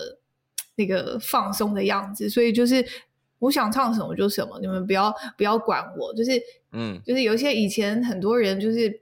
[0.75, 2.85] 那个放松的样子，所以就是
[3.39, 6.33] 我想唱什么就什么，你们不要不要管我，就是
[6.73, 7.01] 嗯。
[7.03, 8.93] 就是有一些以前很多人就是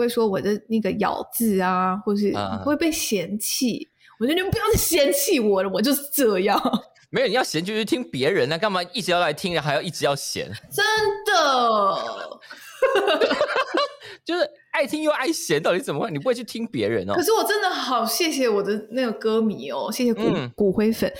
[0.00, 3.88] 会说我的那个咬字啊，或是啊会被嫌弃。
[4.18, 6.58] 我觉得你们不要再嫌弃我了，我就是这样，
[7.10, 10.50] 没有，你要嫌就去听别人啊，干嘛一直要来听，然后还要一直要嫌？
[10.72, 10.84] 真
[11.26, 12.40] 的。
[14.24, 16.10] 就是爱听又爱嫌，到底怎么会？
[16.10, 17.14] 你不会去听别人哦？
[17.14, 20.22] 可是我真的好谢谢我的那个歌迷哦，谢谢骨
[20.54, 21.12] 骨灰粉。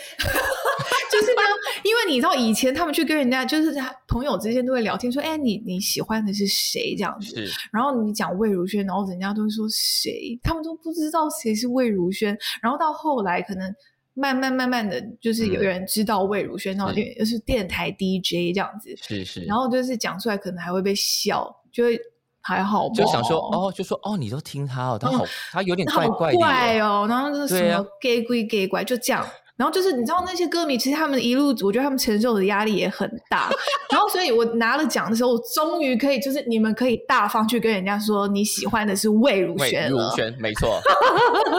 [1.11, 1.41] 就是呢，
[1.87, 3.75] 因为你知道以前他们去跟人家，就是
[4.09, 7.47] 朋友之间都会聊天，说：“哎，你你喜欢的是谁？”这样子。
[7.73, 10.39] 然后你讲魏如萱，然后人家都会说谁？
[10.43, 12.37] 他们都不知道谁是魏如萱。
[12.61, 13.75] 然后到后来，可能
[14.15, 18.95] 慢慢慢慢的就是有人知道魏如萱，然后就又是电台 DJ 这样子。
[18.97, 19.41] 是是。
[19.45, 22.01] 然后就是讲出来，可能还会被笑，就会。
[22.49, 29.27] 还好，就想说哦，就说哦，你都听他哦，他好，他有点 怪怪怪哦，然后就是什么 gay 归 gay 怪，就这样。
[29.57, 33.51] 然后就是你知道那些歌迷，其实他们一路，我觉得他们承受的压力也很大。
[33.91, 40.81] 然后所以我拿了奖的时候，我终于可以，就是你们可以大方去跟人家说你喜欢的是魏如萱魏如萱，没错。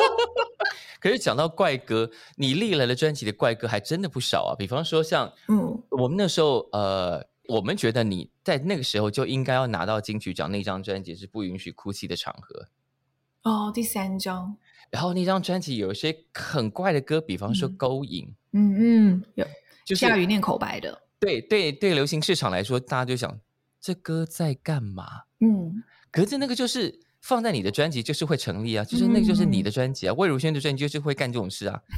[0.99, 4.55] 可是讲到怪歌，你历来的专辑的怪歌还真的不少啊。
[4.57, 7.25] 比方说像嗯，我们那时候呃。
[7.49, 12.65] 我们觉得你在那个时候就应该要拿到金曲奖，那张专辑是不允许哭泣的场合。
[13.43, 14.57] 哦，第三张。
[14.89, 18.27] 然后那张专辑有一些很怪的歌，比方说勾引。
[18.53, 19.45] 嗯嗯，有，
[19.85, 20.99] 就是夏雨念口白的。
[21.19, 23.39] 对对对，流行市场来说，大家就想
[23.79, 25.05] 这歌在干嘛？
[25.39, 31.81] 嗯，可是那个就是放在你的专辑就是会成立啊，就是那个就是你的专辑啊，魏如萱的专辑就是会干这种事啊。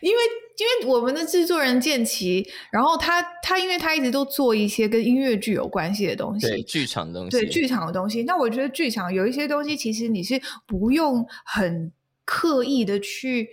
[0.00, 0.18] 因为。
[0.56, 8.22] 因为我们的制作人建奇，然后他他因为他一直都做一些跟音乐剧有关系的东西，对剧场的东西，对剧场的东西。
[8.22, 11.90] 那我觉得剧场有一些东西，其实你是不用很
[12.24, 13.48] 刻意的去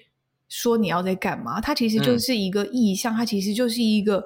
[0.47, 4.23] 说你要在干嘛，它其实就是一个意象，它其实就是一个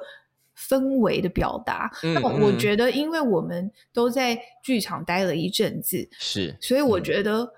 [0.58, 1.90] 氛围的表达。
[2.02, 7.50] 那么我觉得，因为我们都在剧场待了一阵子，是，所以我觉得。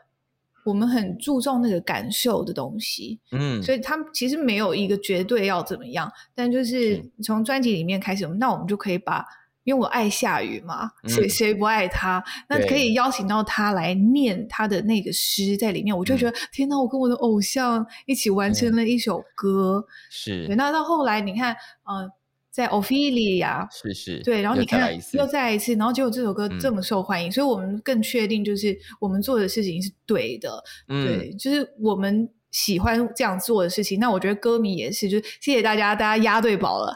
[0.67, 9.25] 我们很注重那个感受的东西，嗯，所以他们其实没有一个绝对要怎么样，但就是从专辑里面开始，那我们就可以把，
[9.63, 12.21] 因为我爱下雨嘛，谁谁不爱他？
[12.49, 20.53] 那可以邀请到他来念他的那个诗在里面，我就觉得天哪，我跟我的偶像一起完成了一首歌，是。
[20.57, 21.55] 那到后来你看，
[21.89, 22.11] 嗯。
[22.57, 33.99] 在 Ophelia 是是，对，然后你看又再一次，然后结果这首歌这么受欢迎，所以我们更确定就是我们做的事情是对的，对，就是我们喜欢这样做的事情。
[33.99, 36.95] 那我觉得歌迷也是，就是谢谢大家，大家押对宝了，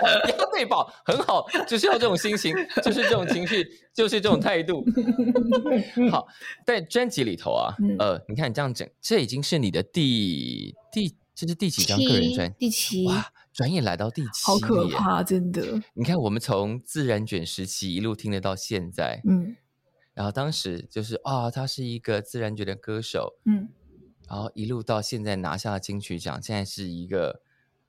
[0.02, 2.52] 押对宝很好，就是要这种心情，
[2.82, 4.84] 就是这种情绪，就是这种态度。
[6.10, 6.26] 好，
[6.66, 11.14] 在专辑里头啊，呃，你看你这样整，这已经是你的第第。
[11.40, 12.52] 这是第几张个人专？
[12.58, 15.80] 第七哇，转眼来到第七，好可怕，真的。
[15.94, 19.56] 你看，我们从自然卷时期一路听得到现在，嗯，
[20.12, 23.70] 然后当时就是啊，他是一个自然卷的歌手，嗯，
[24.28, 27.40] 然后一路到现在拿下了金曲奖，现在是一个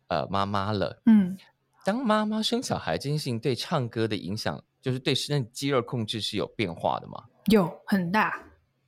[0.07, 1.37] 呃妈妈了，嗯，
[1.83, 7.25] 当妈妈生小孩这件事情对唱歌的影响，就是对身体肌肉控制是有变化的吗？
[7.47, 8.45] 有很大，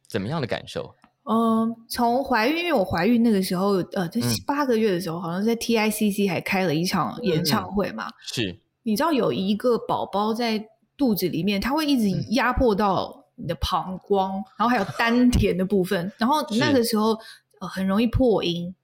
[0.07, 0.95] 怎么样的感受？
[1.25, 8.09] 嗯，从怀孕，因为我怀孕那个时候，呃，在八个月的时候，好像在 TICC 还开了一场演唱会嘛。
[8.21, 17.17] 是，你知道有一个宝宝在肚子里面，他会一直压迫到你的膀胱，然后还有丹田的部分，然后那个时候
[17.61, 18.75] 呃很容易破音，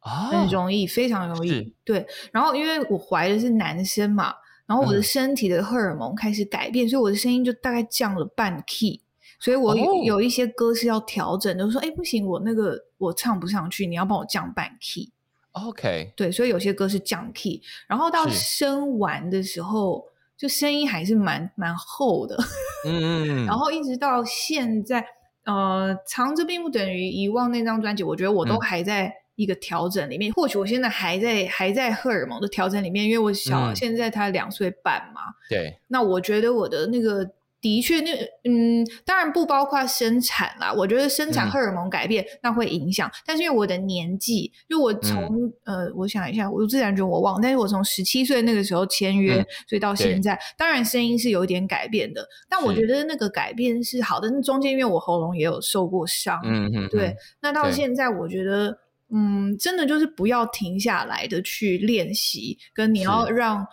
[0.00, 1.74] 啊，很容易，非常容易。
[1.84, 4.32] 对，然后因为我怀的是男生嘛，
[4.64, 9.02] 然后我的身体的荷尔蒙开始改变，所以我的声音就大概降了半 key。
[9.38, 15.10] 所以我有有一些歌是要调整的，说哎不行，我那个我唱不上去，你要帮我降半 key。
[15.52, 20.04] OK，对，所以有些歌是降 key，然后到生完的时候，
[20.36, 22.36] 就声音还是蛮蛮厚的。
[22.86, 25.04] 嗯，然后一直到现在，
[25.44, 30.32] 呃，藏着并不等于遗忘那张专辑，我觉得我都还在一个调整里面。
[30.32, 35.22] 或许我现在还在还在荷尔蒙的调整里面，因为我小现在他两岁半嘛。
[35.48, 37.30] 对，那我觉得我的那个。
[37.66, 38.12] 的确，那
[38.44, 40.72] 嗯，当然不包括生产啦。
[40.72, 52.24] 我觉得生产荷尔蒙改变那会影响，但是因为我的年纪，就我从呃，我想一下，我自然觉得我忘，但是我从十七岁那个时候签约，所以到现在，当然声音是有点改变的。
[52.48, 54.30] 但我觉得那个改变是好的。
[54.30, 57.16] 那中间因为我喉咙也有受过伤，嗯嗯，对。
[57.40, 58.78] 那到现在，我觉得
[59.12, 63.66] 嗯，真的就是不要停下来的去练习，跟你要让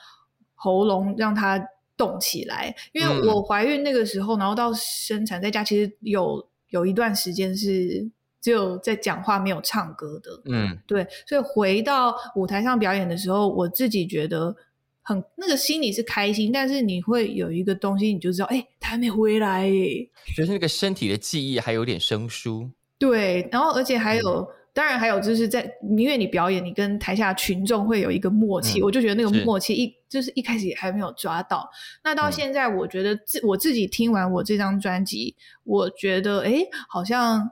[0.55, 1.63] 喉咙让它。
[1.95, 8.09] 动起来，因为我怀孕那个时候，然后到生产在家，其实有有一段时间是
[8.41, 10.41] 只有在讲话没有唱歌的。
[10.45, 14.55] 嗯，对，所以回到舞台上表演的时候，我自己觉得
[15.01, 20.09] 很那个心里是开心，但是你会有一个东西，你就知道，哎，他还没回来耶。
[20.35, 22.69] 就是那个身体的记忆还有点生疏。
[22.97, 31.69] 对，然后而且还有，当然还有就是在因为你表演，你跟台下群众会有一个默契，嗯我就觉得那个默契一就是一开始也还没有抓到。
[32.03, 37.49] 那到嗯现在，我觉得自我自己听完我这张专辑，我觉得诶，好像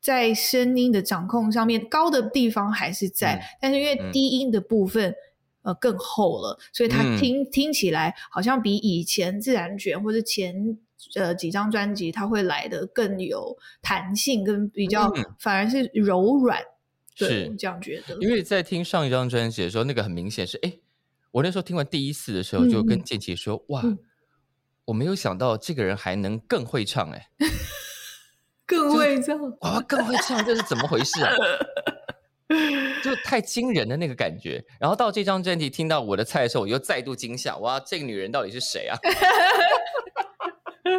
[0.00, 5.14] 在声音的掌控上面，高的地方还是在，嗯但是因为嗯低音的部分。
[5.64, 10.76] 呃，更厚了，所以它嗯听、听起来好像比以前自然卷或者前
[11.14, 16.62] 呃几张专辑，它会来的更有弹性，跟比较、嗯反而是柔软。
[17.16, 18.16] 对，是我这样觉得。
[18.20, 20.72] 因为在听上一张专辑的时候，那个很明显是，哎，
[21.30, 23.98] 我那时候听完第一次的时候，嗯就跟嗯建奇说，哇嗯，
[24.86, 27.28] 我没有想到这个人还能更会唱，哎，
[28.64, 31.32] 更会唱，哇，更会唱，这是怎么回事啊？
[33.02, 34.62] 就太惊人的那个感觉。
[34.78, 38.96] 然后到这张专辑听到我的菜的时候，我又再度惊吓，哇，这个女人到底是谁啊？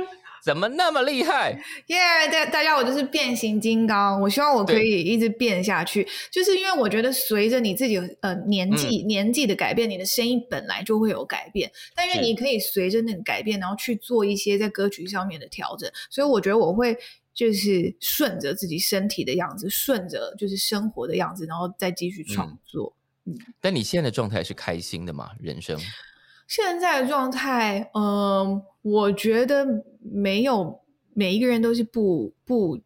[0.44, 1.52] 怎么那么厉害？
[1.88, 1.98] 耶！
[2.32, 16.98] 大大家，我就是变形金刚，我希望我可以一直变下去，就是因为我觉得随着你自己呃年纪、年纪的改变，你的声音本来就会有改变，但是你可以随着那个改变，然后去做一些在歌曲上面的调整，所以我觉得我会。
[17.36, 22.94] 就是顺着自己身体的样子，顺着就是生活的样子，然后再继续创作
[23.26, 23.46] 嗯作。
[23.60, 25.32] 但你现在的状态是开心的吗？
[25.42, 25.76] 人生？
[26.56, 29.66] 现在的状态，嗯、我觉得
[30.00, 30.82] 没有
[31.16, 32.80] 每一个人都是不不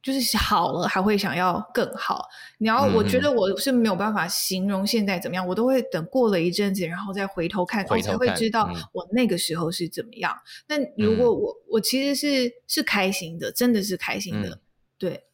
[0.00, 2.28] 就是好了还会想要更好。
[2.58, 10.32] 你要，嗯我觉得我是没有办法形容现在怎么样，我都会等过了一阵子，然后再回头看，我才会知道嗯我那个时候是怎么样。
[10.68, 14.60] 那如果我、我其实是是开心的，真的是开心的，嗯
[14.98, 15.24] 对。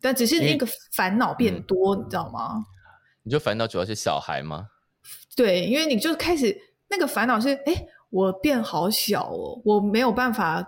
[0.00, 2.66] 但只是那个烦恼变嗯多，你知道吗？
[3.22, 4.66] 你就烦恼主要是小孩吗？
[5.36, 10.64] 对，因为你就开始那个烦恼是，哎，我变好小哦，我没有办法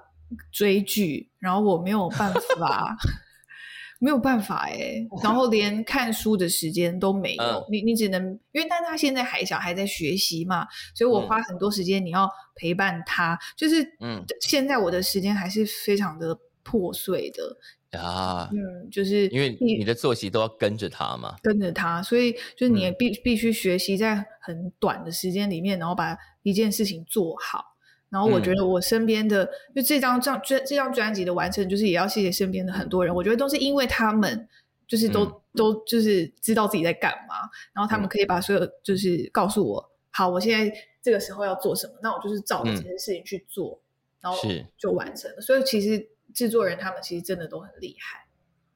[0.51, 2.97] 追剧，然后我没有办法，
[4.01, 8.23] 没有办法哎，然后连看书的时间都没有，嗯你你只能，
[8.53, 17.57] 因为但他现在还小，还在学习嘛，所以我嗯花很多时间，你要陪伴他，就是，嗯现在我的时间还是非常的破碎的，
[18.01, 21.37] 啊，嗯，就是因为你的作息都要跟着他嘛。
[21.43, 27.75] 跟着他，所以就是你也嗯必、必须学习在很短的时间里面，然后把一件事情做好。
[28.11, 33.13] 然后我觉嗯得我身边的，就这张专专这张专辑的完成，就是也要谢谢身边的很多人。
[33.13, 34.49] 我觉得都是因为他们，
[34.87, 37.37] 就是都、嗯都就是知道自己在干嘛，
[37.73, 43.81] 然后他们嗯可以把所有就是告诉我，好，我现在这个时候要做什么，那我就是照着嗯这件事情去做，
[44.21, 45.41] 然后是就完成了。
[45.41, 48.27] 所以其实制作人他们其实真的都很厉害。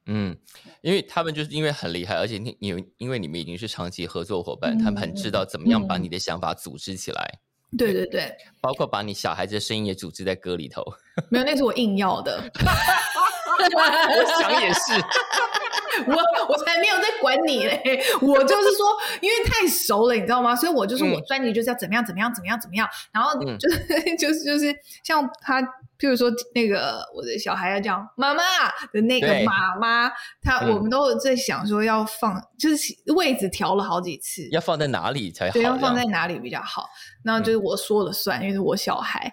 [0.07, 0.35] 嗯，
[0.81, 7.39] 因为他们就是因为很厉害，而且你你因为你们已经是长期合作伙伴，他们很知道怎么样把嗯你的想法组织起来，
[7.77, 10.83] 对对对，包括把你小孩子的声音也组织在歌里头。
[11.29, 12.51] 没有，那是我硬要的。
[13.59, 14.93] 我想也是，
[16.07, 16.17] 我
[16.49, 18.87] 我才没有在管你嘞，我就是说，
[19.21, 20.55] 因为太熟了，你知道吗？
[20.55, 21.13] 所以我就说嗯。
[21.13, 23.59] 我专辑就是要怎么样怎么样怎么样怎么样，然后嗯。
[23.59, 23.79] 就是、
[24.17, 25.61] 就是就是像他，
[25.99, 28.43] 譬如说那个我的小孩要叫妈妈
[28.93, 30.09] 的那个妈妈，
[30.43, 30.75] 他、嗯。
[30.75, 35.53] 我们都在想说要放，就是位置调了好几次，要放在哪里才好？
[35.55, 36.87] 对，要放在哪里比较好？
[37.25, 39.33] 那就是我说了算，因为是我小孩。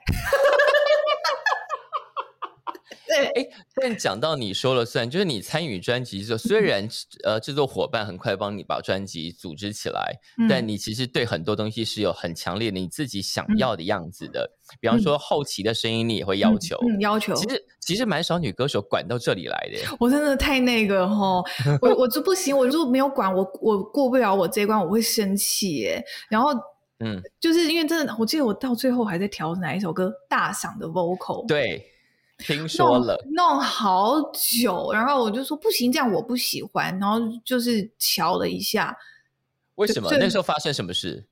[3.16, 3.48] 对，哎，
[3.82, 6.88] 但讲到你说了算，就是你参与专辑之后，虽然
[7.24, 10.14] 呃制作伙伴很快帮你把专辑组织起来，
[10.50, 14.50] 但嗯你其实对很多东西是有很强烈的你自己想嗯要的样子的。
[14.80, 16.76] 比方说后期的声音，你也会要求。
[16.82, 17.34] 嗯，嗯要求。
[17.36, 19.96] 其实其实蛮少女歌手管到这里来的。
[20.00, 21.44] 我真的太那个哈，
[21.82, 26.04] 我我就不行，我就没有管我，我过不了我这一关，我会生气耶。
[26.30, 26.50] 然后
[27.00, 31.86] 嗯，就是因为真的，我记得我到最后还在调哪一首歌大嗓的 vocal，，对，
[32.38, 38.96] 听说了，弄好久，然后我就说不行，这样我不喜欢，然后就是瞧了一下，
[39.76, 40.10] 为什么？
[40.10, 41.26] 这那时候发生什么事？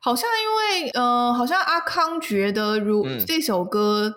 [0.00, 3.22] 好像因为呃，好像阿康觉得如、嗯。
[3.26, 4.14] 这首歌，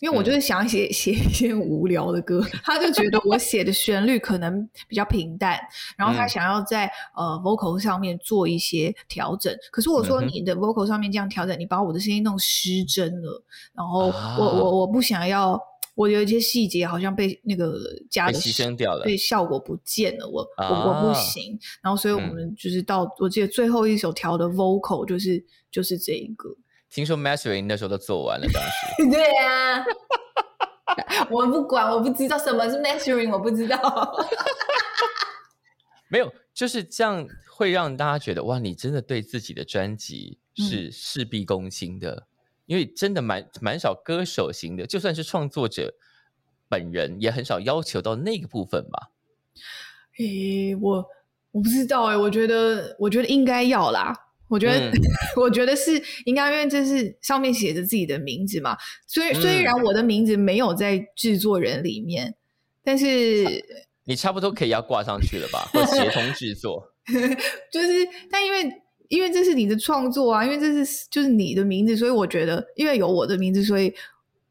[0.00, 5.58] 因为我就是想写、 写一些无聊的歌，他就觉得我写的旋律可能比较平淡，
[5.96, 6.86] 然后他嗯想要在、
[7.16, 9.54] 呃 vocal 上面做一些调整。
[9.70, 13.42] 可是我说你的 vocal 上面这样调整，你把我的声音弄失真了，
[13.74, 15.60] 然后啊我、我我不想要。
[15.96, 17.74] 我有一些细节好像被那个
[18.10, 21.58] 加的牺牲掉了对效果不见了，我、我我不啊行。
[21.82, 26.50] 然后所以我嗯们就是到、我记得最后一首调的 vocal 就是就是这一个。
[26.96, 28.70] 听说 mastering 那时候都做完了，当时
[29.12, 29.84] 对啊，
[31.28, 34.16] 我不管，我不知道什么是 mastering，我不知道。
[36.08, 42.26] 没有，就是这样会让大家觉得哇，你真的对自己的专辑嗯是事必躬亲的。
[42.64, 45.92] 因为真的蛮蛮少歌手型的，就算是创作者
[46.66, 49.10] 本人也很少要求到那个部分吧。
[50.18, 51.06] 诶，我
[51.52, 54.14] 我不知道诶，我觉得我觉得应该要啦。
[54.48, 54.90] 我觉得
[55.36, 58.76] 我觉得是应该，因为这是上面写着自己的名字嘛。
[59.06, 62.34] 虽虽然我的名字没有在制作人里面，
[62.82, 63.44] 但是
[64.04, 65.68] 你差不多可以要挂上去了吧？
[65.72, 66.92] 或协同制作，
[67.72, 67.88] 就是
[68.30, 68.72] 但因为
[69.08, 73.94] 因为这是你的创作啊，因为这是就是你的名字，所以我觉得因为有我的名字，所以。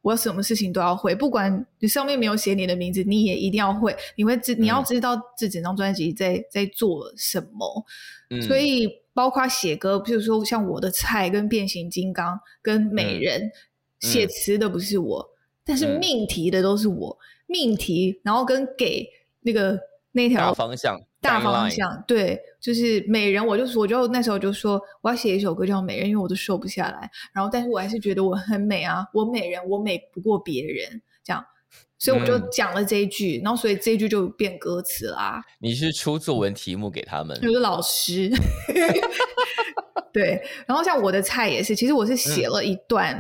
[0.02, 3.96] 我什么事情都要会，不管你上面没有写你的名字，你也一定要会。
[4.16, 7.84] 你会知，你要知道这整张专辑在在做什么。
[8.48, 13.50] 所以包括写歌，比如说像我的菜跟变形金刚跟美人，
[14.02, 15.28] 写词的不是我，
[15.66, 17.18] 但是命题的都是我。
[17.48, 19.08] 命题，然后跟给
[19.42, 19.80] 那个
[20.12, 21.00] 那条方向。
[21.22, 27.10] 大方向对，就是美人，我就我就那时候就说我要写一首歌叫美人，因为我都瘦不下来。
[27.34, 31.02] 然后，但是我还是觉得我很美啊，我美人，我美不过别人，
[31.98, 35.42] 所以我就讲了这一句，然后所以这一句就变歌词啦。
[35.60, 37.40] 你是出作文题目给他们？
[37.42, 38.30] 就是老师，
[40.12, 40.42] 对。
[40.68, 43.18] 然后像我的菜也是，其实我是写了一段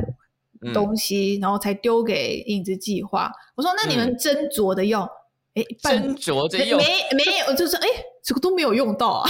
[0.73, 3.31] 东西，然后才丢给影子计划。
[3.55, 5.07] 我说那你们斟酌的用。
[5.55, 7.87] 哎，斟酌着用，没没有，就是哎，
[8.21, 9.29] 这个都没有用到啊。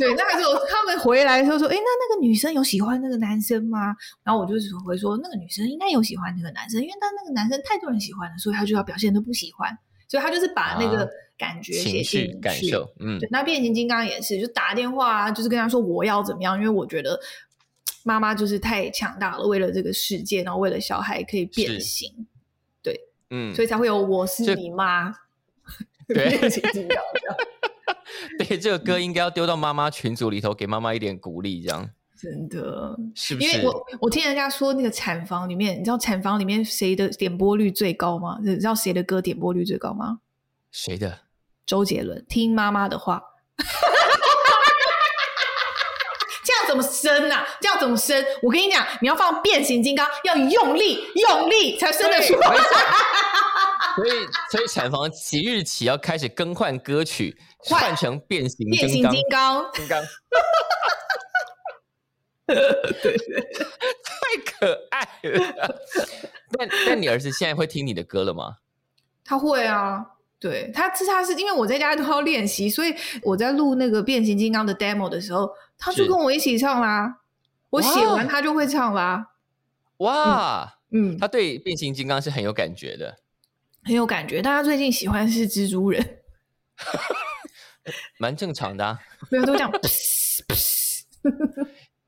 [0.00, 3.94] 对，那时候他们回来的时候说，哎，那那个女生有喜欢那个男生吗？
[4.24, 9.76] 然后我就回说，那个女生应该有喜欢那个男生，因为他那个男生太多人喜欢了，所以他就要表现的不喜欢，
[10.08, 13.28] 所以他就是把那个感觉情绪感受，嗯，对。
[13.30, 17.20] 那变形金刚也是，就打电话啊就是跟他说我要怎么样，因为我觉得
[18.02, 22.26] 妈妈就是太强大了，为了这个世界，然后为了小孩可以变形。
[22.82, 22.98] 对
[23.30, 25.14] 嗯，所以才会有我是你妈，
[26.08, 26.38] 对，
[28.38, 31.90] 对，这个歌应该要丢到妈妈群组里头，给妈妈一点鼓励，这样
[32.20, 33.46] 真的是不是？
[33.46, 38.38] 因为我我听人家说，那个产房里面，你知道产房里面谁的点播率最高吗？
[38.42, 40.18] 你知道谁的歌点播率最高吗？
[40.70, 41.20] 谁的？
[41.64, 43.22] 周杰伦，听妈妈的话。
[46.42, 47.46] 这样怎么生啊？
[47.60, 48.24] 这样怎么生？
[48.42, 52.48] 我跟你讲，你要放变形金刚，要用力用力才生得出来。
[54.00, 54.10] 所以，
[54.50, 59.70] 所以产房即日起要开始更换歌曲，换成变形变形金刚。
[59.74, 60.02] 金刚，
[62.46, 63.16] 对，
[64.02, 65.78] 太可爱了。
[66.52, 68.56] 但但你儿子现在会听你的歌了吗？
[69.22, 70.04] 他会啊，
[70.38, 77.18] 对他，是他是因为我在家都要练习，所以我在录那个变形金刚的 demo 的时候，他就跟我一起唱啦。
[77.68, 79.26] 我写完他就会唱啦。
[79.98, 83.18] 哇，嗯，他对变形金刚是很有感觉的。
[83.82, 86.18] 很有感觉，大家最近喜欢是蜘蛛人，
[88.18, 89.00] 蛮正常的啊。
[89.30, 89.70] 没有都这样。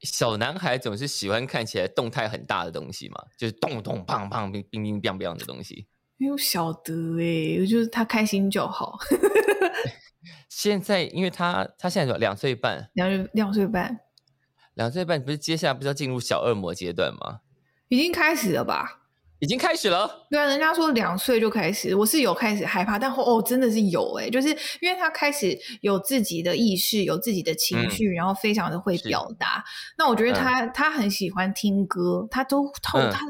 [0.01, 5.87] 小男孩总是喜欢看起来动态很大的东西嘛，就是咚咚砰砰、冰冰冰冰冰的东西。
[6.17, 8.99] 没有晓得哎，就是他开心就好。
[10.49, 14.01] 现在，因为他他现在两岁半，两两岁半，
[14.75, 17.41] 两岁半不是接下来不是要进入小恶魔阶段吗？
[17.89, 19.02] 已经开始了吧？
[19.43, 29.65] 已经开始了，对啊，人家说两岁就开始，我是有开始害怕，但哦，真的是有哎，就是因为他开始有自己的意识，有自己的情绪，然后非常的会表达。
[29.99, 33.27] 那我觉得他他很喜欢听歌，他都他他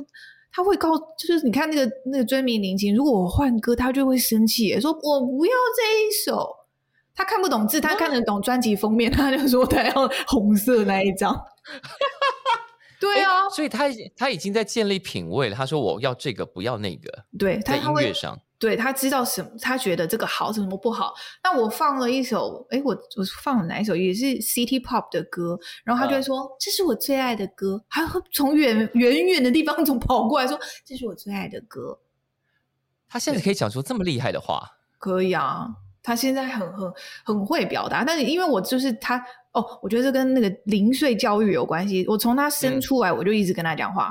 [0.52, 6.56] 他会告，就是你看那个那个追名林琴，如果我换歌，他就会生气，说我不要这一首。
[7.14, 11.34] 他看不懂字，他看得懂专辑封面，他就说他要红色那一张。
[13.03, 13.86] 对啊，所以他
[14.16, 15.57] 他已经在建立品味了。
[15.57, 17.24] 他说我要这个，不要那个。
[17.36, 21.12] 对，在音乐上，对他知道什么，他觉得这个好，什么不好。
[21.42, 23.96] 那我放了一首，哎，我我放了哪一首？
[23.96, 31.98] 也是 City Pop 的歌，然后他就会说这是我最爱的歌，还会从远远远的地方从跑过来说这是我最爱的歌。
[33.09, 34.62] 他现在可以讲出这么厉害的话？
[34.98, 35.66] 可以啊，
[36.03, 36.92] 他现在很很
[37.24, 38.05] 很会表达。
[38.05, 39.24] 但是因为我就是他。
[39.53, 42.07] 哦，我觉得这跟那个零岁教育有关系。
[42.09, 44.11] 我从他生出来，我就一直跟他讲话。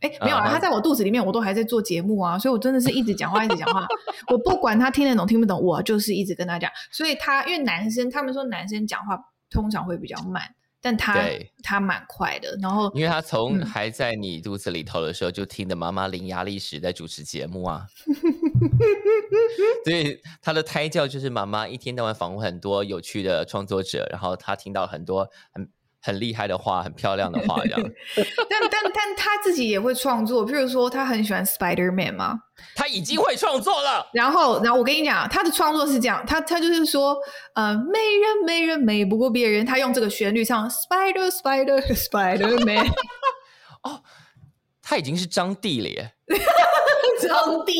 [0.00, 3.86] 哎，没有啊，他在我肚子里面，我都还在做节目啊，所以我真的是一直讲话，一直讲话。
[4.28, 6.70] 我不管他听得懂听不懂，我就是一直跟他讲。
[6.90, 9.18] 所以他因为男生，他们说男生讲话
[9.50, 10.54] 通常会比较慢。
[10.80, 11.22] 但他
[11.62, 17.86] 他蛮快的，然后因为他从还在你肚子里头的时候就听的妈妈伶牙俐齿在主持节目啊，
[19.84, 25.70] 所以他的胎教就是妈妈一天到晚访问很多有趣的创作者，然后他听到很多很。
[26.02, 27.80] 很厉害的画，很漂亮的画，这样。
[28.48, 32.38] 但但但他自己也会创作，譬如说他很喜欢 Spider Man 嘛，
[32.74, 34.08] 他已经会创作了。
[34.12, 37.16] 然后，然后我跟你讲，他的创作是这样，他他就是说，
[37.54, 42.86] 呃，美人美人美不过别人，他用这个旋律唱 Spider Spider Spider Man。
[43.82, 44.02] 哦，
[44.82, 46.12] 他已经是张帝了耶，
[47.20, 47.74] 张帝，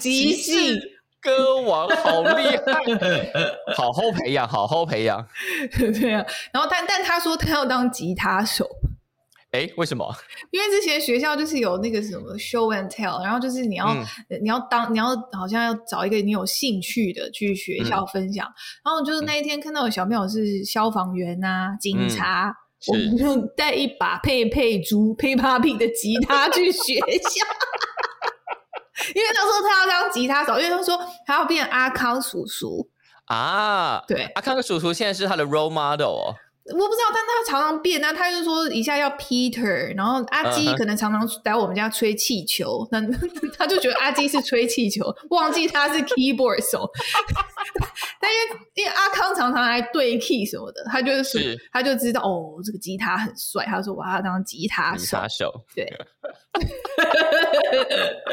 [0.00, 0.80] 即兴
[1.24, 3.32] 歌王好厉害，
[3.74, 5.26] 好好培养，好好培养。
[5.72, 8.68] 对啊，然后但但他说他要当吉他手，
[9.52, 10.14] 哎，为什么？
[10.50, 14.04] 因为之前学校就是有那个什么 show and tell，然后就是你要、嗯
[14.42, 18.46] 你要当你要好像要找一个你有兴趣的去学嗯校分享，
[18.84, 22.54] 然后就是那一天看到有小朋友是消防员啊、警察。
[22.86, 27.46] 我们就带一把佩佩猪、佩帕皮的吉他去学校，
[29.14, 32.88] 因为他说他要当吉他手，因为他说他要变阿康叔叔。
[33.26, 36.34] 啊，对阿康的叔叔现在是他的 role model 哦。
[36.66, 43.02] 我不知道，但他常常变，那他就说一下要 Peter，然后阿基可能常常来我们家吹气球，那
[43.58, 46.90] 他就觉得阿基是吹气球，忘记他是 keyboard 手。
[48.24, 48.44] 但因为
[48.76, 55.04] 因为阿康常常来对 key 什么的，他就是是他就知道哦，这个吉他很帅，他说我要当吉他手。
[55.04, 55.86] 吉他手，对，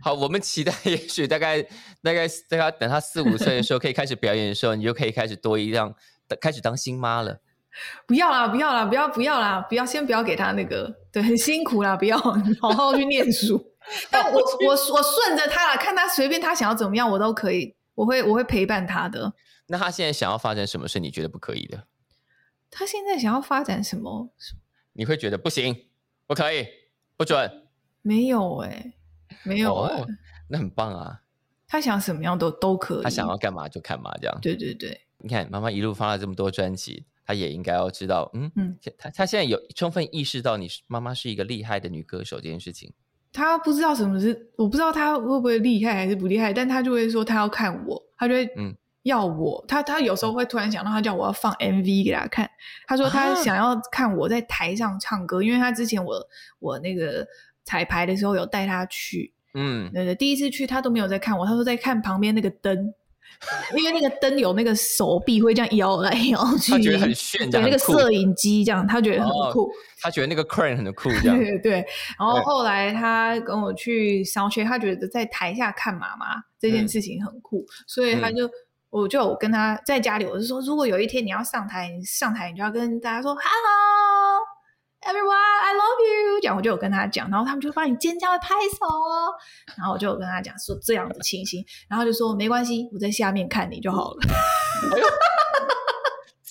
[0.00, 1.60] 好，我们期待，也许大概
[2.04, 5.92] 大概大概等他四五岁的时候，可以开始表演的时候，你就可以开始多一样，
[6.40, 7.40] 开始当新妈了。
[8.06, 12.16] 不要啦，不要啦，不要不要啦，不要先不要给他那个，对，很辛苦啦，不要
[12.60, 13.60] 好好去念书。
[14.10, 19.34] 但我我我顺着他啦，看他随便他想要怎么样，我都可以，我会我会陪伴他的。
[19.66, 21.86] 那他现在想要发展什么是你觉得不可以的？
[22.70, 24.28] 他现在想要发展什么？
[24.92, 25.86] 你会觉得不行，
[26.26, 26.66] 不可以，
[27.16, 27.68] 不准？
[28.02, 28.94] 没有哎、
[29.44, 30.06] 没有
[30.48, 31.22] 那很棒啊！
[31.66, 33.02] 他想什么样都都可以。
[33.02, 34.38] 他想要干嘛就干嘛，这样。
[34.42, 42.92] 对对对，你看，妈妈一路发了这么多专辑，她也应该要知道，嗯嗯嗯，她她现在有充分意识到你是妈妈是一个厉害的女歌手这件事情。
[43.34, 48.74] 他不知道什么是，我不知道他会不会厉害还是不厉害，但他就会说他要看我，他就会嗯。
[49.04, 52.50] 要我，他他有时候会突然想到，他叫我要放 MV 给他看，
[52.86, 56.14] 他说他啊想要看我在台上唱歌，因为他之前我
[56.58, 57.26] 我那个
[57.64, 62.94] 彩排的时候有带他去，嗯，对对第一次去他都没有在看我，他说在看旁边那个灯。
[63.76, 69.70] 因为那个灯有那个手臂会这样摇来摇去，他觉得很炫，这对那个摄影机这样，他觉得很哦酷。
[70.00, 71.38] 他觉得那个 crane 很酷，这样。
[71.38, 71.72] 对对，
[72.18, 76.26] 然后后来他跟我去 soundcheck，他觉得在台下看妈妈
[76.60, 78.50] 这件嗯事情很酷，所以他嗯就。
[78.94, 83.42] 我就跟他在家里，我就说，如果有一天你要上台，你上台你就要跟大家说 “Hello
[85.04, 89.34] everyone, I love you”，这样我就有跟他讲，然后他们就帮你尖叫、拍手哦，
[89.76, 94.20] 然后我就有跟他讲说这样的情形，然后就说没关系，我在下面看你就好了。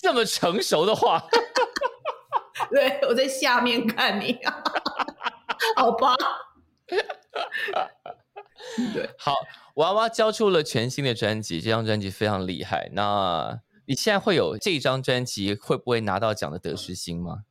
[0.02, 1.24] 这么成熟的话，
[2.70, 4.38] 对，我在下面看你，
[5.78, 6.16] 好吧？
[8.94, 9.34] 对，好，
[9.76, 12.90] 娃娃交出了全新的专辑，这张专辑非常厉害。
[12.94, 17.44] 那你现在会有这张专辑会不会拿到奖的得失心吗？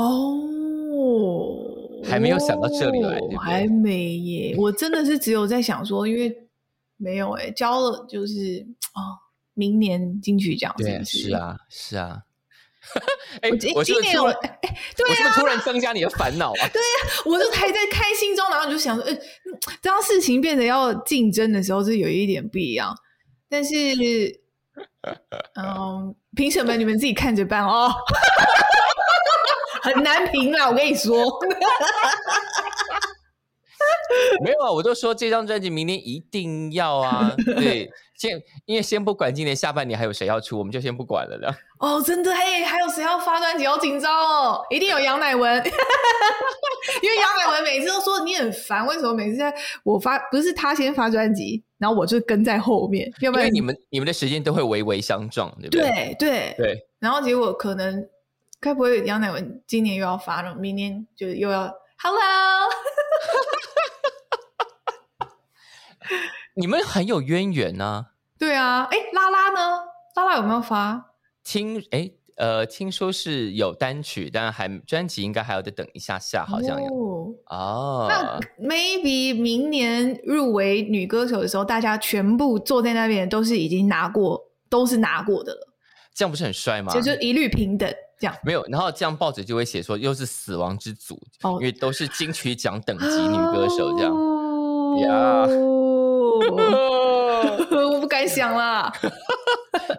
[0.00, 4.54] 哦，还没有想到这里来对对哦还没耶。
[4.58, 6.48] 我真的是只有在想说，因为
[6.96, 9.18] 没有哎，交了就是哦，
[9.54, 11.34] 明年金曲奖是对，是？
[11.34, 12.22] 啊，是啊。
[13.42, 14.58] 哎我今，年哎，
[14.96, 16.70] 对我是不啊，是突然增加你的烦恼 啊？
[17.26, 19.20] 我就还在开心中，然后你就想说，呃，嗯
[19.82, 22.96] 当事情变得要竞争的时候，是有一点不一样。
[23.50, 23.74] 但是，
[25.60, 27.92] 嗯，评审们你们自己看着办哦，
[29.82, 31.16] 很难评啦，我跟你说。
[34.42, 37.34] 没有啊，我就说这张专辑明年一定要啊。
[37.56, 41.56] 对，先因为先不管今年下半年还有谁要出，我们就先不管了啦。
[41.78, 43.66] 哦，真的嘿，还有谁要发专辑？
[43.66, 44.60] 好紧张哦！
[44.68, 45.56] 一定有杨乃文，
[47.02, 55.80] 因为杨乃文每次都说你很烦，为什么每次在我发不是他先发专辑，然后我就跟在后面，要不然因为你们你们的时间都会微微相撞，对不对？
[55.80, 58.06] 对对对，然后结果可能
[58.60, 61.62] 该不会杨乃文今年又要发了，明年就又要
[61.96, 62.20] Hello，
[66.54, 68.08] 你们很有渊源呐、
[68.38, 69.84] 对啊，哎，拉拉呢？
[70.14, 71.12] 拉拉有没有发？
[71.42, 78.06] 听哎呃，听说是有单曲，但还专辑应该还要再等一下下，好像有哦哦。
[78.10, 85.68] 那 maybe 明年入围女歌手的时候，大家全部坐在那边都是已经拿过，都是拿过的了，
[86.14, 86.92] 这样不是很帅吗？
[86.92, 87.90] 就就一律平等
[88.20, 88.36] 这样。
[88.44, 94.14] 没有，然后这样报纸就会写说又是死亡之组，哦因为都是金曲奖等级女歌手这样。
[95.00, 95.46] 呀呀
[97.70, 98.92] 我不敢想啦。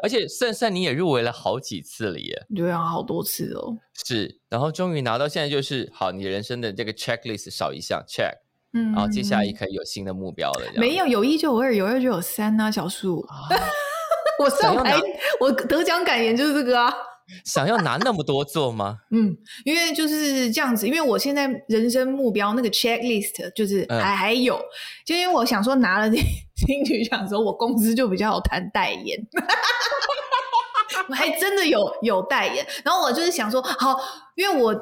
[0.03, 3.77] 而且算算你也入围了好几次了耶，对啊，好多次哦。
[4.05, 8.33] 是，然后终于拿到现在就是好，你人生的这个 checklist 少一项 check，
[8.73, 10.61] 嗯，然后接下来可以有新的目标了。
[10.75, 13.21] 没有有一就有二，有二就有三啊，小树。
[13.29, 13.47] 啊，
[14.39, 14.99] 我上台
[15.39, 16.93] 我得奖感言就是这个啊。
[17.45, 18.97] 想要拿那么多做吗？
[19.11, 24.59] 嗯，因为就是这样子，因为我现在人生目标那个 checklist 就是嗯还还有，
[25.05, 26.21] 就因为我想说拿了金
[26.67, 29.19] 金曲奖之后，我工资就比较好谈代言，
[31.09, 32.65] 我还真的有有代言。
[32.83, 33.97] 然后我就是想说，好，
[34.35, 34.73] 因为我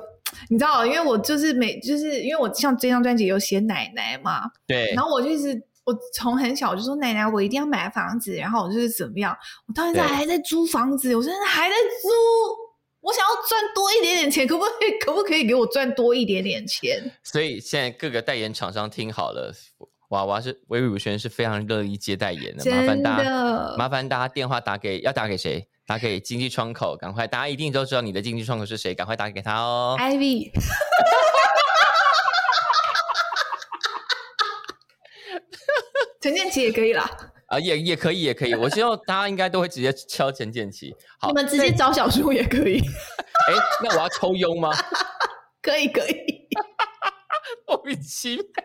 [0.49, 5.55] 你知道，因为我就是每就是因为我像这张专辑有写奶奶嘛，对然，后我就是
[5.89, 9.35] 我从很小就说奶奶，我一定要买房子，然后我就是怎么样，
[9.65, 12.07] 我到现在还在租房子，我现在还在租，
[13.01, 14.99] 我想要赚多一点点钱，可不可以？
[14.99, 17.11] 可不可以给我赚多一点点钱？
[17.23, 19.51] 所以现在各个代言厂商听好了，
[20.09, 25.67] 娃娃是魏如萱是非常乐意接代言的，麻烦大家，麻烦大家电话打给要打给谁？
[25.87, 29.97] 打给经济窗口，赶快，大家一定都知道你的经济窗口是谁，赶快打给他哦。
[29.99, 30.51] Ivy，
[36.19, 37.09] 陈建奇也可以啦，
[37.47, 38.53] 啊，也也可以，也可以。
[38.53, 40.93] 我希望大家应该都会直接敲陈建奇。
[41.19, 42.79] 好你，们直接找小叔也可以，
[43.47, 43.53] 哎，
[43.83, 44.71] 那我要抽佣吗？
[45.61, 46.47] 可 以可以，
[47.67, 48.45] 莫名其妙。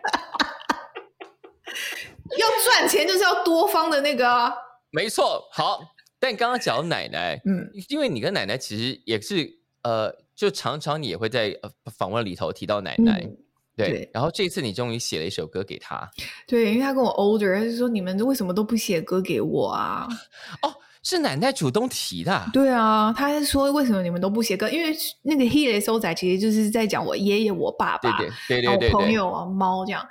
[2.37, 4.53] 要赚钱就是要多方的那个啊，
[4.91, 5.79] 没错，好。
[6.17, 9.47] 但刚刚讲到奶奶，嗯，因为你跟奶奶其实也是
[9.83, 13.37] 呃，就常常你也会在呃访问里头提到奶奶，嗯
[13.75, 13.89] 对。
[13.89, 16.09] 对然后这次你终于写了一首歌给他，
[16.47, 20.07] 对，因为他跟我 older，他就说你们为什么都不写歌给我啊？
[20.63, 20.73] 哦，
[21.03, 24.69] 是奶奶主动提的啊、对啊，他是说为什么你们都不写歌？
[24.69, 30.01] 因为那个 He 的收仔其实就是在讲我爷爷、我爸爸，对对对对对朋友啊、猫这样。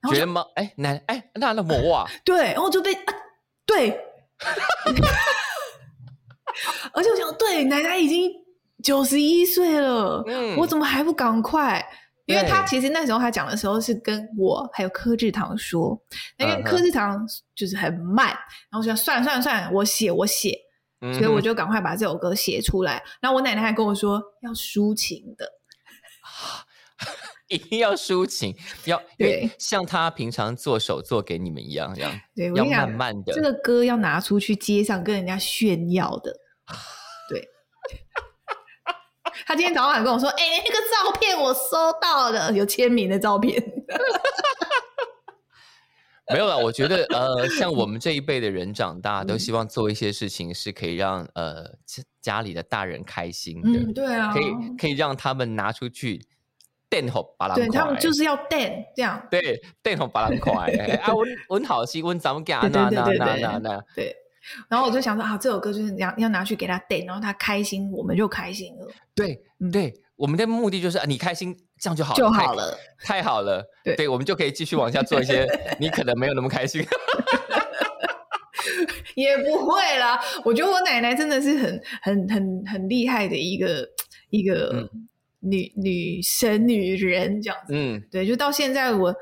[0.00, 0.46] 然后就觉得猫？
[0.54, 3.14] 哎，奶哎，那那么哇，对，然后我就被啊，
[3.64, 3.90] 对，
[6.92, 8.30] 而且我想，对，奶奶已经
[8.84, 11.84] 九十一岁了，嗯我怎么还不赶快？
[12.26, 15.96] 因为他其实那时候他讲的时候是跟我还有柯志堂说，
[16.36, 17.24] 那因为柯志堂
[17.54, 20.58] 就是很慢，然后我就说算了算了算了，我写我写，
[21.00, 23.02] 嗯所以我就赶快把这首歌写出来。
[23.20, 25.48] 然后我奶奶还跟我说要抒情的，
[27.46, 28.56] 一定要抒情，
[28.86, 33.32] 要对像他平常做手做给你们一样，这样要对我跟你讲慢慢的。
[33.32, 36.32] 这个歌要拿出去街上跟人家炫耀的，
[37.30, 37.48] 对。
[39.44, 43.62] 他今天早上还跟我说：“哎、那个照片我收到了，有签名的照片。
[46.32, 54.44] 没有啦，我觉得呃，像我们这一辈的人长大，都希望做一些事情是可以让呃家家里的大人开心”的，嗯，对啊，可以
[54.76, 56.20] 可以让他们拿出去
[56.90, 60.66] 电吼把对他们就是要 dan 这样，对电吼把人快
[61.02, 64.14] 啊，温温好心温咱们干那那那那那，对。
[64.68, 72.76] 然后我就想说啊，这首歌就是要要拿去给他 dan，然后他开心，我们就开心了，对嗯对，我们的目的就是啊你开心，这样就好就好了。
[73.00, 73.64] 太好了，
[73.96, 75.46] 对我们就可以继续往下做一些
[75.80, 76.84] 你可能没有那么开心。
[79.14, 83.88] 也不会啦，我觉得我奶奶真的是很很很很厉害的一个
[84.28, 85.08] 一个嗯
[85.40, 87.72] 女、女神女人这样子。
[87.74, 89.14] 嗯，对，就到现在我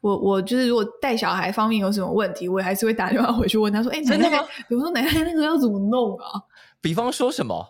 [0.00, 6.40] 我我就是如果带小孩方面有什么问题，我也还是会打电话回去问他说：“哎、奶奶真的吗，我说奶奶那个要怎么弄啊
[6.80, 7.64] 比方说什么？？”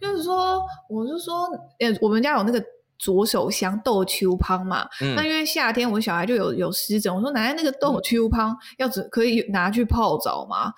[0.00, 1.44] 就是说，我就说，
[1.78, 2.64] 呃，我们家有那个。
[2.96, 10.72] 左手香豆秋汤嘛，嗯那因为夏天我小孩就有有湿疹，我说奶奶那个豆秋汤要怎可以拿去泡澡吗？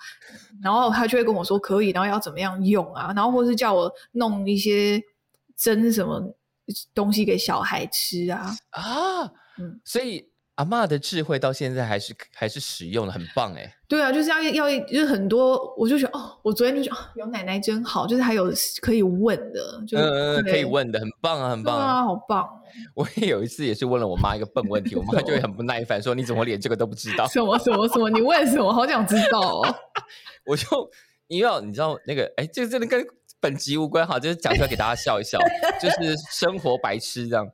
[0.61, 3.13] 然后他就会跟我说可以，然后要怎么样用啊？
[3.15, 4.99] 然后或是叫我弄一些
[5.55, 6.19] 蒸什么
[6.93, 8.51] 东西给小孩吃啊？
[8.71, 9.23] 啊，
[9.59, 10.27] 嗯所以
[10.57, 13.75] 阿嬷的智慧到现在还是还是使用的，很棒哎。
[13.87, 18.51] 对啊，就是要要就是很多，我就觉得哦，我昨天就觉得、哦、有奶奶真好，就是还有
[18.81, 22.49] 可以问的，就嗯嗯，嗯可以对问的，很棒啊，很棒对啊，好棒哦！
[22.95, 28.73] 我也有一次也是问了我妈一个笨问题，我妈就会很不耐烦说：“你怎么连这个都不知道 什么什么什么，你问什么？
[28.73, 29.75] 好想知道哦。
[30.45, 30.65] ”我就
[31.27, 33.05] 因为你知道那个，哎，这个真的跟
[33.39, 35.37] 本集无关哈，就是讲出来给大家笑一笑，
[35.79, 37.47] 就是生活白痴这样。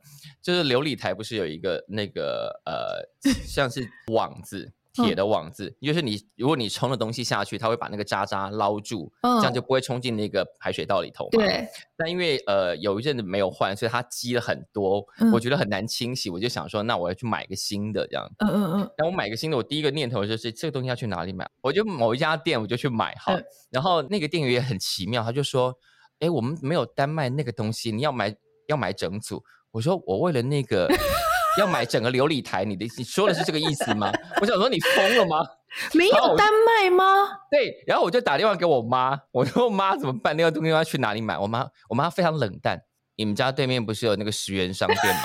[0.44, 4.74] 就是琉璃台不是有一个那个呃，像是网子。
[4.96, 11.30] 铁的网子，就是你如果你冲的东西下去，它会把那个渣渣捞住，嗯这样就不会冲进那个排水道里头嘛。
[11.32, 11.68] 对，
[11.98, 18.32] 但因为呃有一阵子没有换，所以它积了很多，嗯我觉得很难清洗，我就想说，那我要去买个新的这样。
[18.38, 21.50] 嗯嗯嗯，然后我买个新的，我第一个念头就是这个东西要去哪里买？
[21.62, 25.76] 我就某一家店我就去买哈，嗯然后那个店员也很奇妙，他就说
[26.22, 28.36] ：“哎，我们没有单卖那个东西，你要买
[28.68, 30.88] 要买整组。”我说：“我为了那个
[31.58, 35.40] 要买整个琉璃台，你的你说的是这个意思吗？”我想说你疯了吗？
[35.94, 37.28] 没有单卖吗？
[37.50, 40.38] 对，然后我就打电话给我妈，我说妈怎么办？
[40.38, 41.36] 那个东西要去哪里买？
[41.40, 42.80] 我妈我妈非常冷淡。
[43.16, 45.22] 你们家对面不是有那个十元商店吗？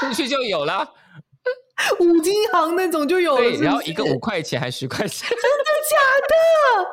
[0.00, 0.86] 出去就有啦。
[2.00, 5.96] 五金行那种就有了，然后一个五块钱还十块钱，真的假
[6.28, 6.88] 的？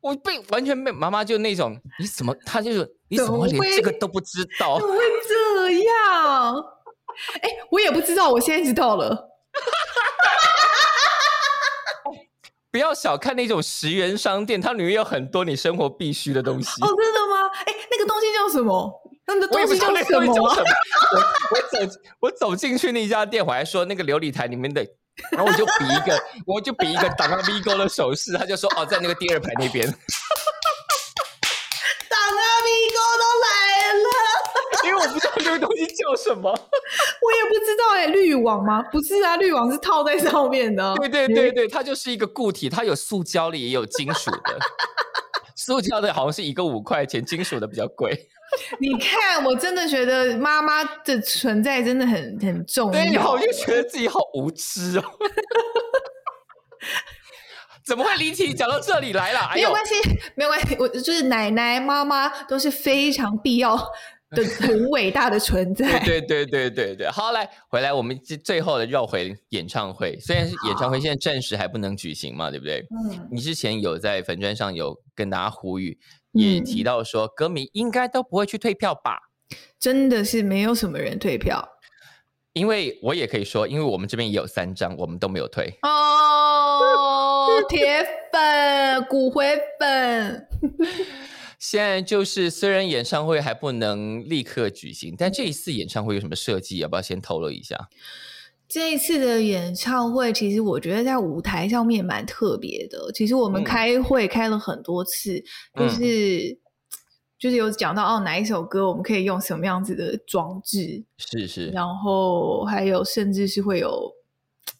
[0.00, 2.34] 我被完全被妈妈就那种，你怎么？
[2.46, 4.86] 她就是你怎么连这个都不知道怎？
[4.86, 6.64] 么会这样？
[7.42, 9.28] 哎，我也不知道，我现在知道了。
[12.70, 16.68] 不要小看那种十元商店，它里面有很多你生活必需的东西。
[16.82, 17.48] 哦，真的吗？
[17.64, 18.92] 哎，那个东西叫什么？
[19.26, 20.34] 那个东西叫什么。
[20.36, 20.44] 我
[21.50, 21.78] 我走
[22.20, 24.86] 我走进去那家店，我还说那个琉璃台里面的，
[25.32, 29.90] 然后我就比一个，我就比一个打个 V 勾的手势，他就说哦，在那个第二排那边，
[32.10, 33.46] 大阿米哥都来
[33.94, 34.06] 了，
[34.84, 36.50] 因为我不知道那个东西叫什么。
[36.52, 38.82] 我也不知道哎，滤网吗？
[38.92, 40.94] 不是啊，滤网是套在上面的。
[40.96, 44.58] 对对对对，它就是一个固体，它有塑胶的，也有金属的。
[45.56, 48.28] 塑胶的好像是一个五块钱，金属的比较贵。
[48.78, 53.38] 你看，我真的觉得妈妈的存在真的很很重要我。
[53.38, 55.04] 就觉得自己好无知哦。
[57.84, 59.40] 怎么会离题讲到这里来了？
[59.40, 59.94] 哎，没有关系，
[60.36, 63.76] 没有关系，我就是奶奶、妈妈都是非常必要
[64.34, 65.98] 的、很伟大的存在。
[66.00, 70.18] 对对对对对对，好，来回来，我们最最后的绕回演唱会。
[70.18, 72.84] 虽然是演唱会现在暂时还不能举行嘛，对不对？
[72.90, 75.96] 嗯，你之前有在粉砖上有跟大家呼吁，
[76.32, 79.18] 也嗯提到说歌迷应该都不会去退票吧？
[79.78, 81.64] 真的是没有什么人退票
[82.52, 85.78] 因为我也可以说，因为我们这边也有三张，我们都没有退。
[85.82, 88.02] 哦，铁
[88.32, 90.48] 粉、骨灰粉。
[91.58, 96.78] 现在就是虽然演唱会还不能立刻举行，但这一次演唱会有什么设计？
[96.78, 97.88] 要不要先透露一下？
[98.68, 103.12] 这一次的演唱会，其实我觉得在舞台上面蛮特别的。
[103.14, 105.38] 其实我们嗯开会开了很多次，
[105.74, 106.58] 就嗯是、
[107.38, 114.12] 就是有讲到哦，哪一首歌我们可以用什么样子的装置，是是，然后还有甚至是会有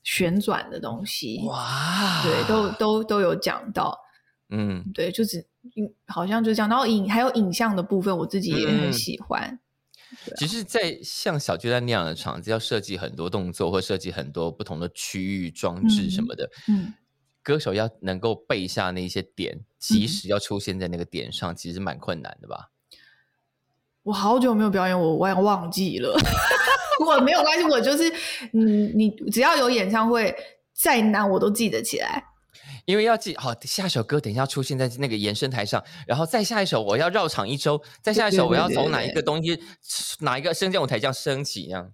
[0.03, 3.97] 旋转的东西，哇，对，都都都有讲到。
[4.51, 5.45] 嗯，对，就只
[5.77, 6.69] 嗯好像就这样。
[6.69, 9.59] 然后影还有影像的部分，我自己也嗯很喜欢。
[10.37, 16.95] 其实，在像小巨蛋那样的场子，要设计很多动作，或设计很多不同的区域装置什么的，嗯，
[17.43, 22.71] 歌手要能够背下那些点，及时要出现在那个点上，其实蛮困难的吧？
[24.05, 26.17] 我好久没有表演，我忘忘记了。
[27.05, 28.09] 我没有关系，我就是
[28.53, 30.35] 嗯，你只要有演唱会，
[30.73, 32.25] 再难我都记得起来。
[32.87, 39.61] 因为要记好，下一首歌等一下出现在那个延伸台上，然后再下一首我要绕场一周，再下一首我要从哪一个东西
[40.21, 41.93] 哪一个升降舞台这样升起，这样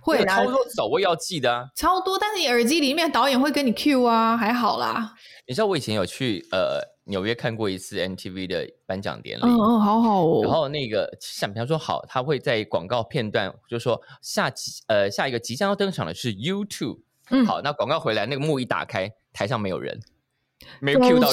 [0.00, 1.66] 会啦那个操，作手我也要记得啊。
[1.76, 5.14] 超多，但是你耳机里面导演会跟你 Q 啊，还好啦。
[5.46, 10.40] 你知道我以前有去呃纽约看过一次 MTV 的颁奖典礼，嗯嗯，好好哦。
[10.42, 20.00] 然后那个像比方说好，他会在广告片段就说下集呃下一个即将要登场的是 YouTube，、嗯好，那广告回来那个幕一打开，台上没有人，
[20.80, 21.28] 没 Q 到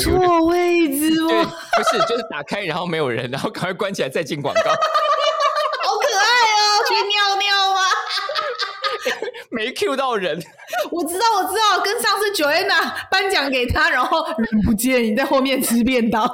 [0.45, 7.81] 位置 对，哦，不是，就是打开然后没有人，然后赶快关起来再进广告， 好可爱哦，去尿尿吗？
[9.51, 10.41] 没 Q 到人。
[10.91, 16.29] 我知道，我知道，跟上次 Joanna 颁奖给他，然后人不见，你在后面吃便当。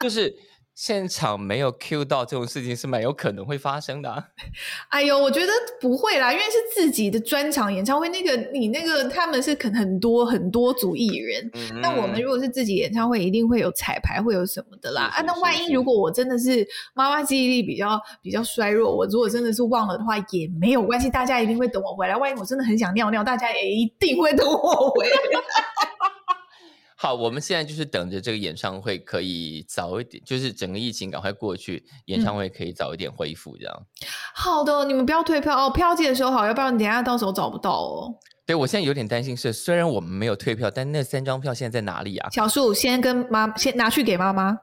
[0.00, 0.34] 就是
[0.82, 4.24] 现场没有 Q 到这种事情是蛮有可能会发生的、啊。
[4.88, 11.50] 哎呦，我觉得不会啦，因为是自己的专场演唱会，那个你那个他们是肯很多很多组艺人。
[11.52, 15.10] 嗯那我们如果是自己演唱会，一定会有彩排，会有什么的啦。
[15.14, 22.16] 啊，那万一如果我真的是妈妈记忆力比较比较衰弱，我如果真的是忘了的话，也没有关系，大家一定会等我回来。
[22.16, 25.16] 万一我真的很想尿尿，大家也一定会等我回来。
[27.02, 33.86] 好，我们现在就是等着这个演唱会可以早一点，就是整个疫情赶快过去，演唱会可以早一点恢复，这样。
[34.34, 38.14] 好的，你们不要退票哦，票记得收好，要不然你等一下到时候找不到哦。
[38.44, 42.28] 对我现在有点担心是，虽然我们没有退票，但那三张票现在在哪里啊？
[42.32, 44.58] 小树先跟妈先拿去给妈妈，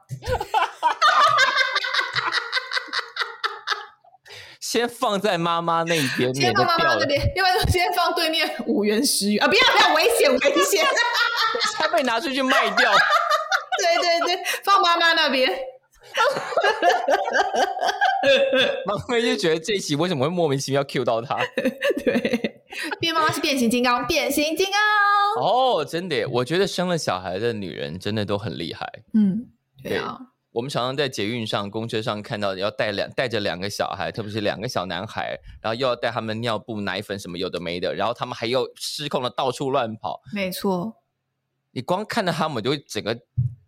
[4.60, 9.48] 先放在妈妈那边，先放妈妈那边，要不然就先放对面五元十元啊！
[9.48, 10.86] 不要不要，危险危险！
[11.76, 12.92] 才被拿出去卖掉。
[13.78, 15.48] 对对对，放妈妈那边。
[18.86, 21.36] 妈妈就觉得这一期为什么会莫名其妙 Q 到他？
[22.04, 22.62] 对，
[22.98, 25.44] 变妈妈是变形金刚，变形金刚。
[25.44, 28.90] 哦，真的耶，我觉得生了小孩的女人真的都很厉害。
[29.14, 29.46] 嗯，
[29.82, 30.18] 对啊，
[30.52, 40.20] 我们常常在捷运上、公车上看到要带两带着两个小孩，特别是两个小男孩，然后又要带他们尿布、奶粉什么有的没的，然后他们还要失控的到处乱跑。
[40.34, 40.96] 没错。
[41.78, 43.16] 你光看到他们，就会整个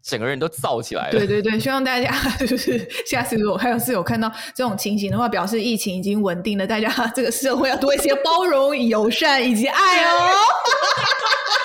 [0.02, 1.12] 整个人都燥起来了。
[1.12, 2.12] 对对对，希望大家
[2.44, 10.18] 就是下次如果还有是有看到这种情形的话，表示疫情已经稳定了，大家 这个社会要多一些包容、友善以及爱哦。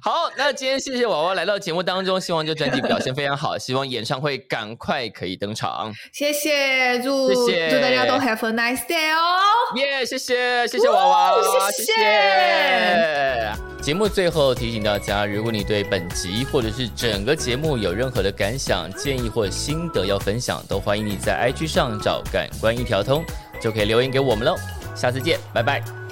[0.00, 5.92] 好，那今天谢谢娃娃来到节目当中，希望这专辑表现非常好，希望演唱会赶快可以登场。
[6.12, 9.76] 谢谢，祝祝大家都 have a nice day 哦。
[9.76, 23.24] 耶、谢谢谢谢娃娃，哦谢谢谢节目最后提醒大家，如果你对本集或者是整个节目有任何的感想、建议或心得要分享，都欢迎你在 IG 上找感官一条通，
[23.60, 24.56] 就可以留言给我们喽。
[24.94, 26.07] 下次见，拜拜。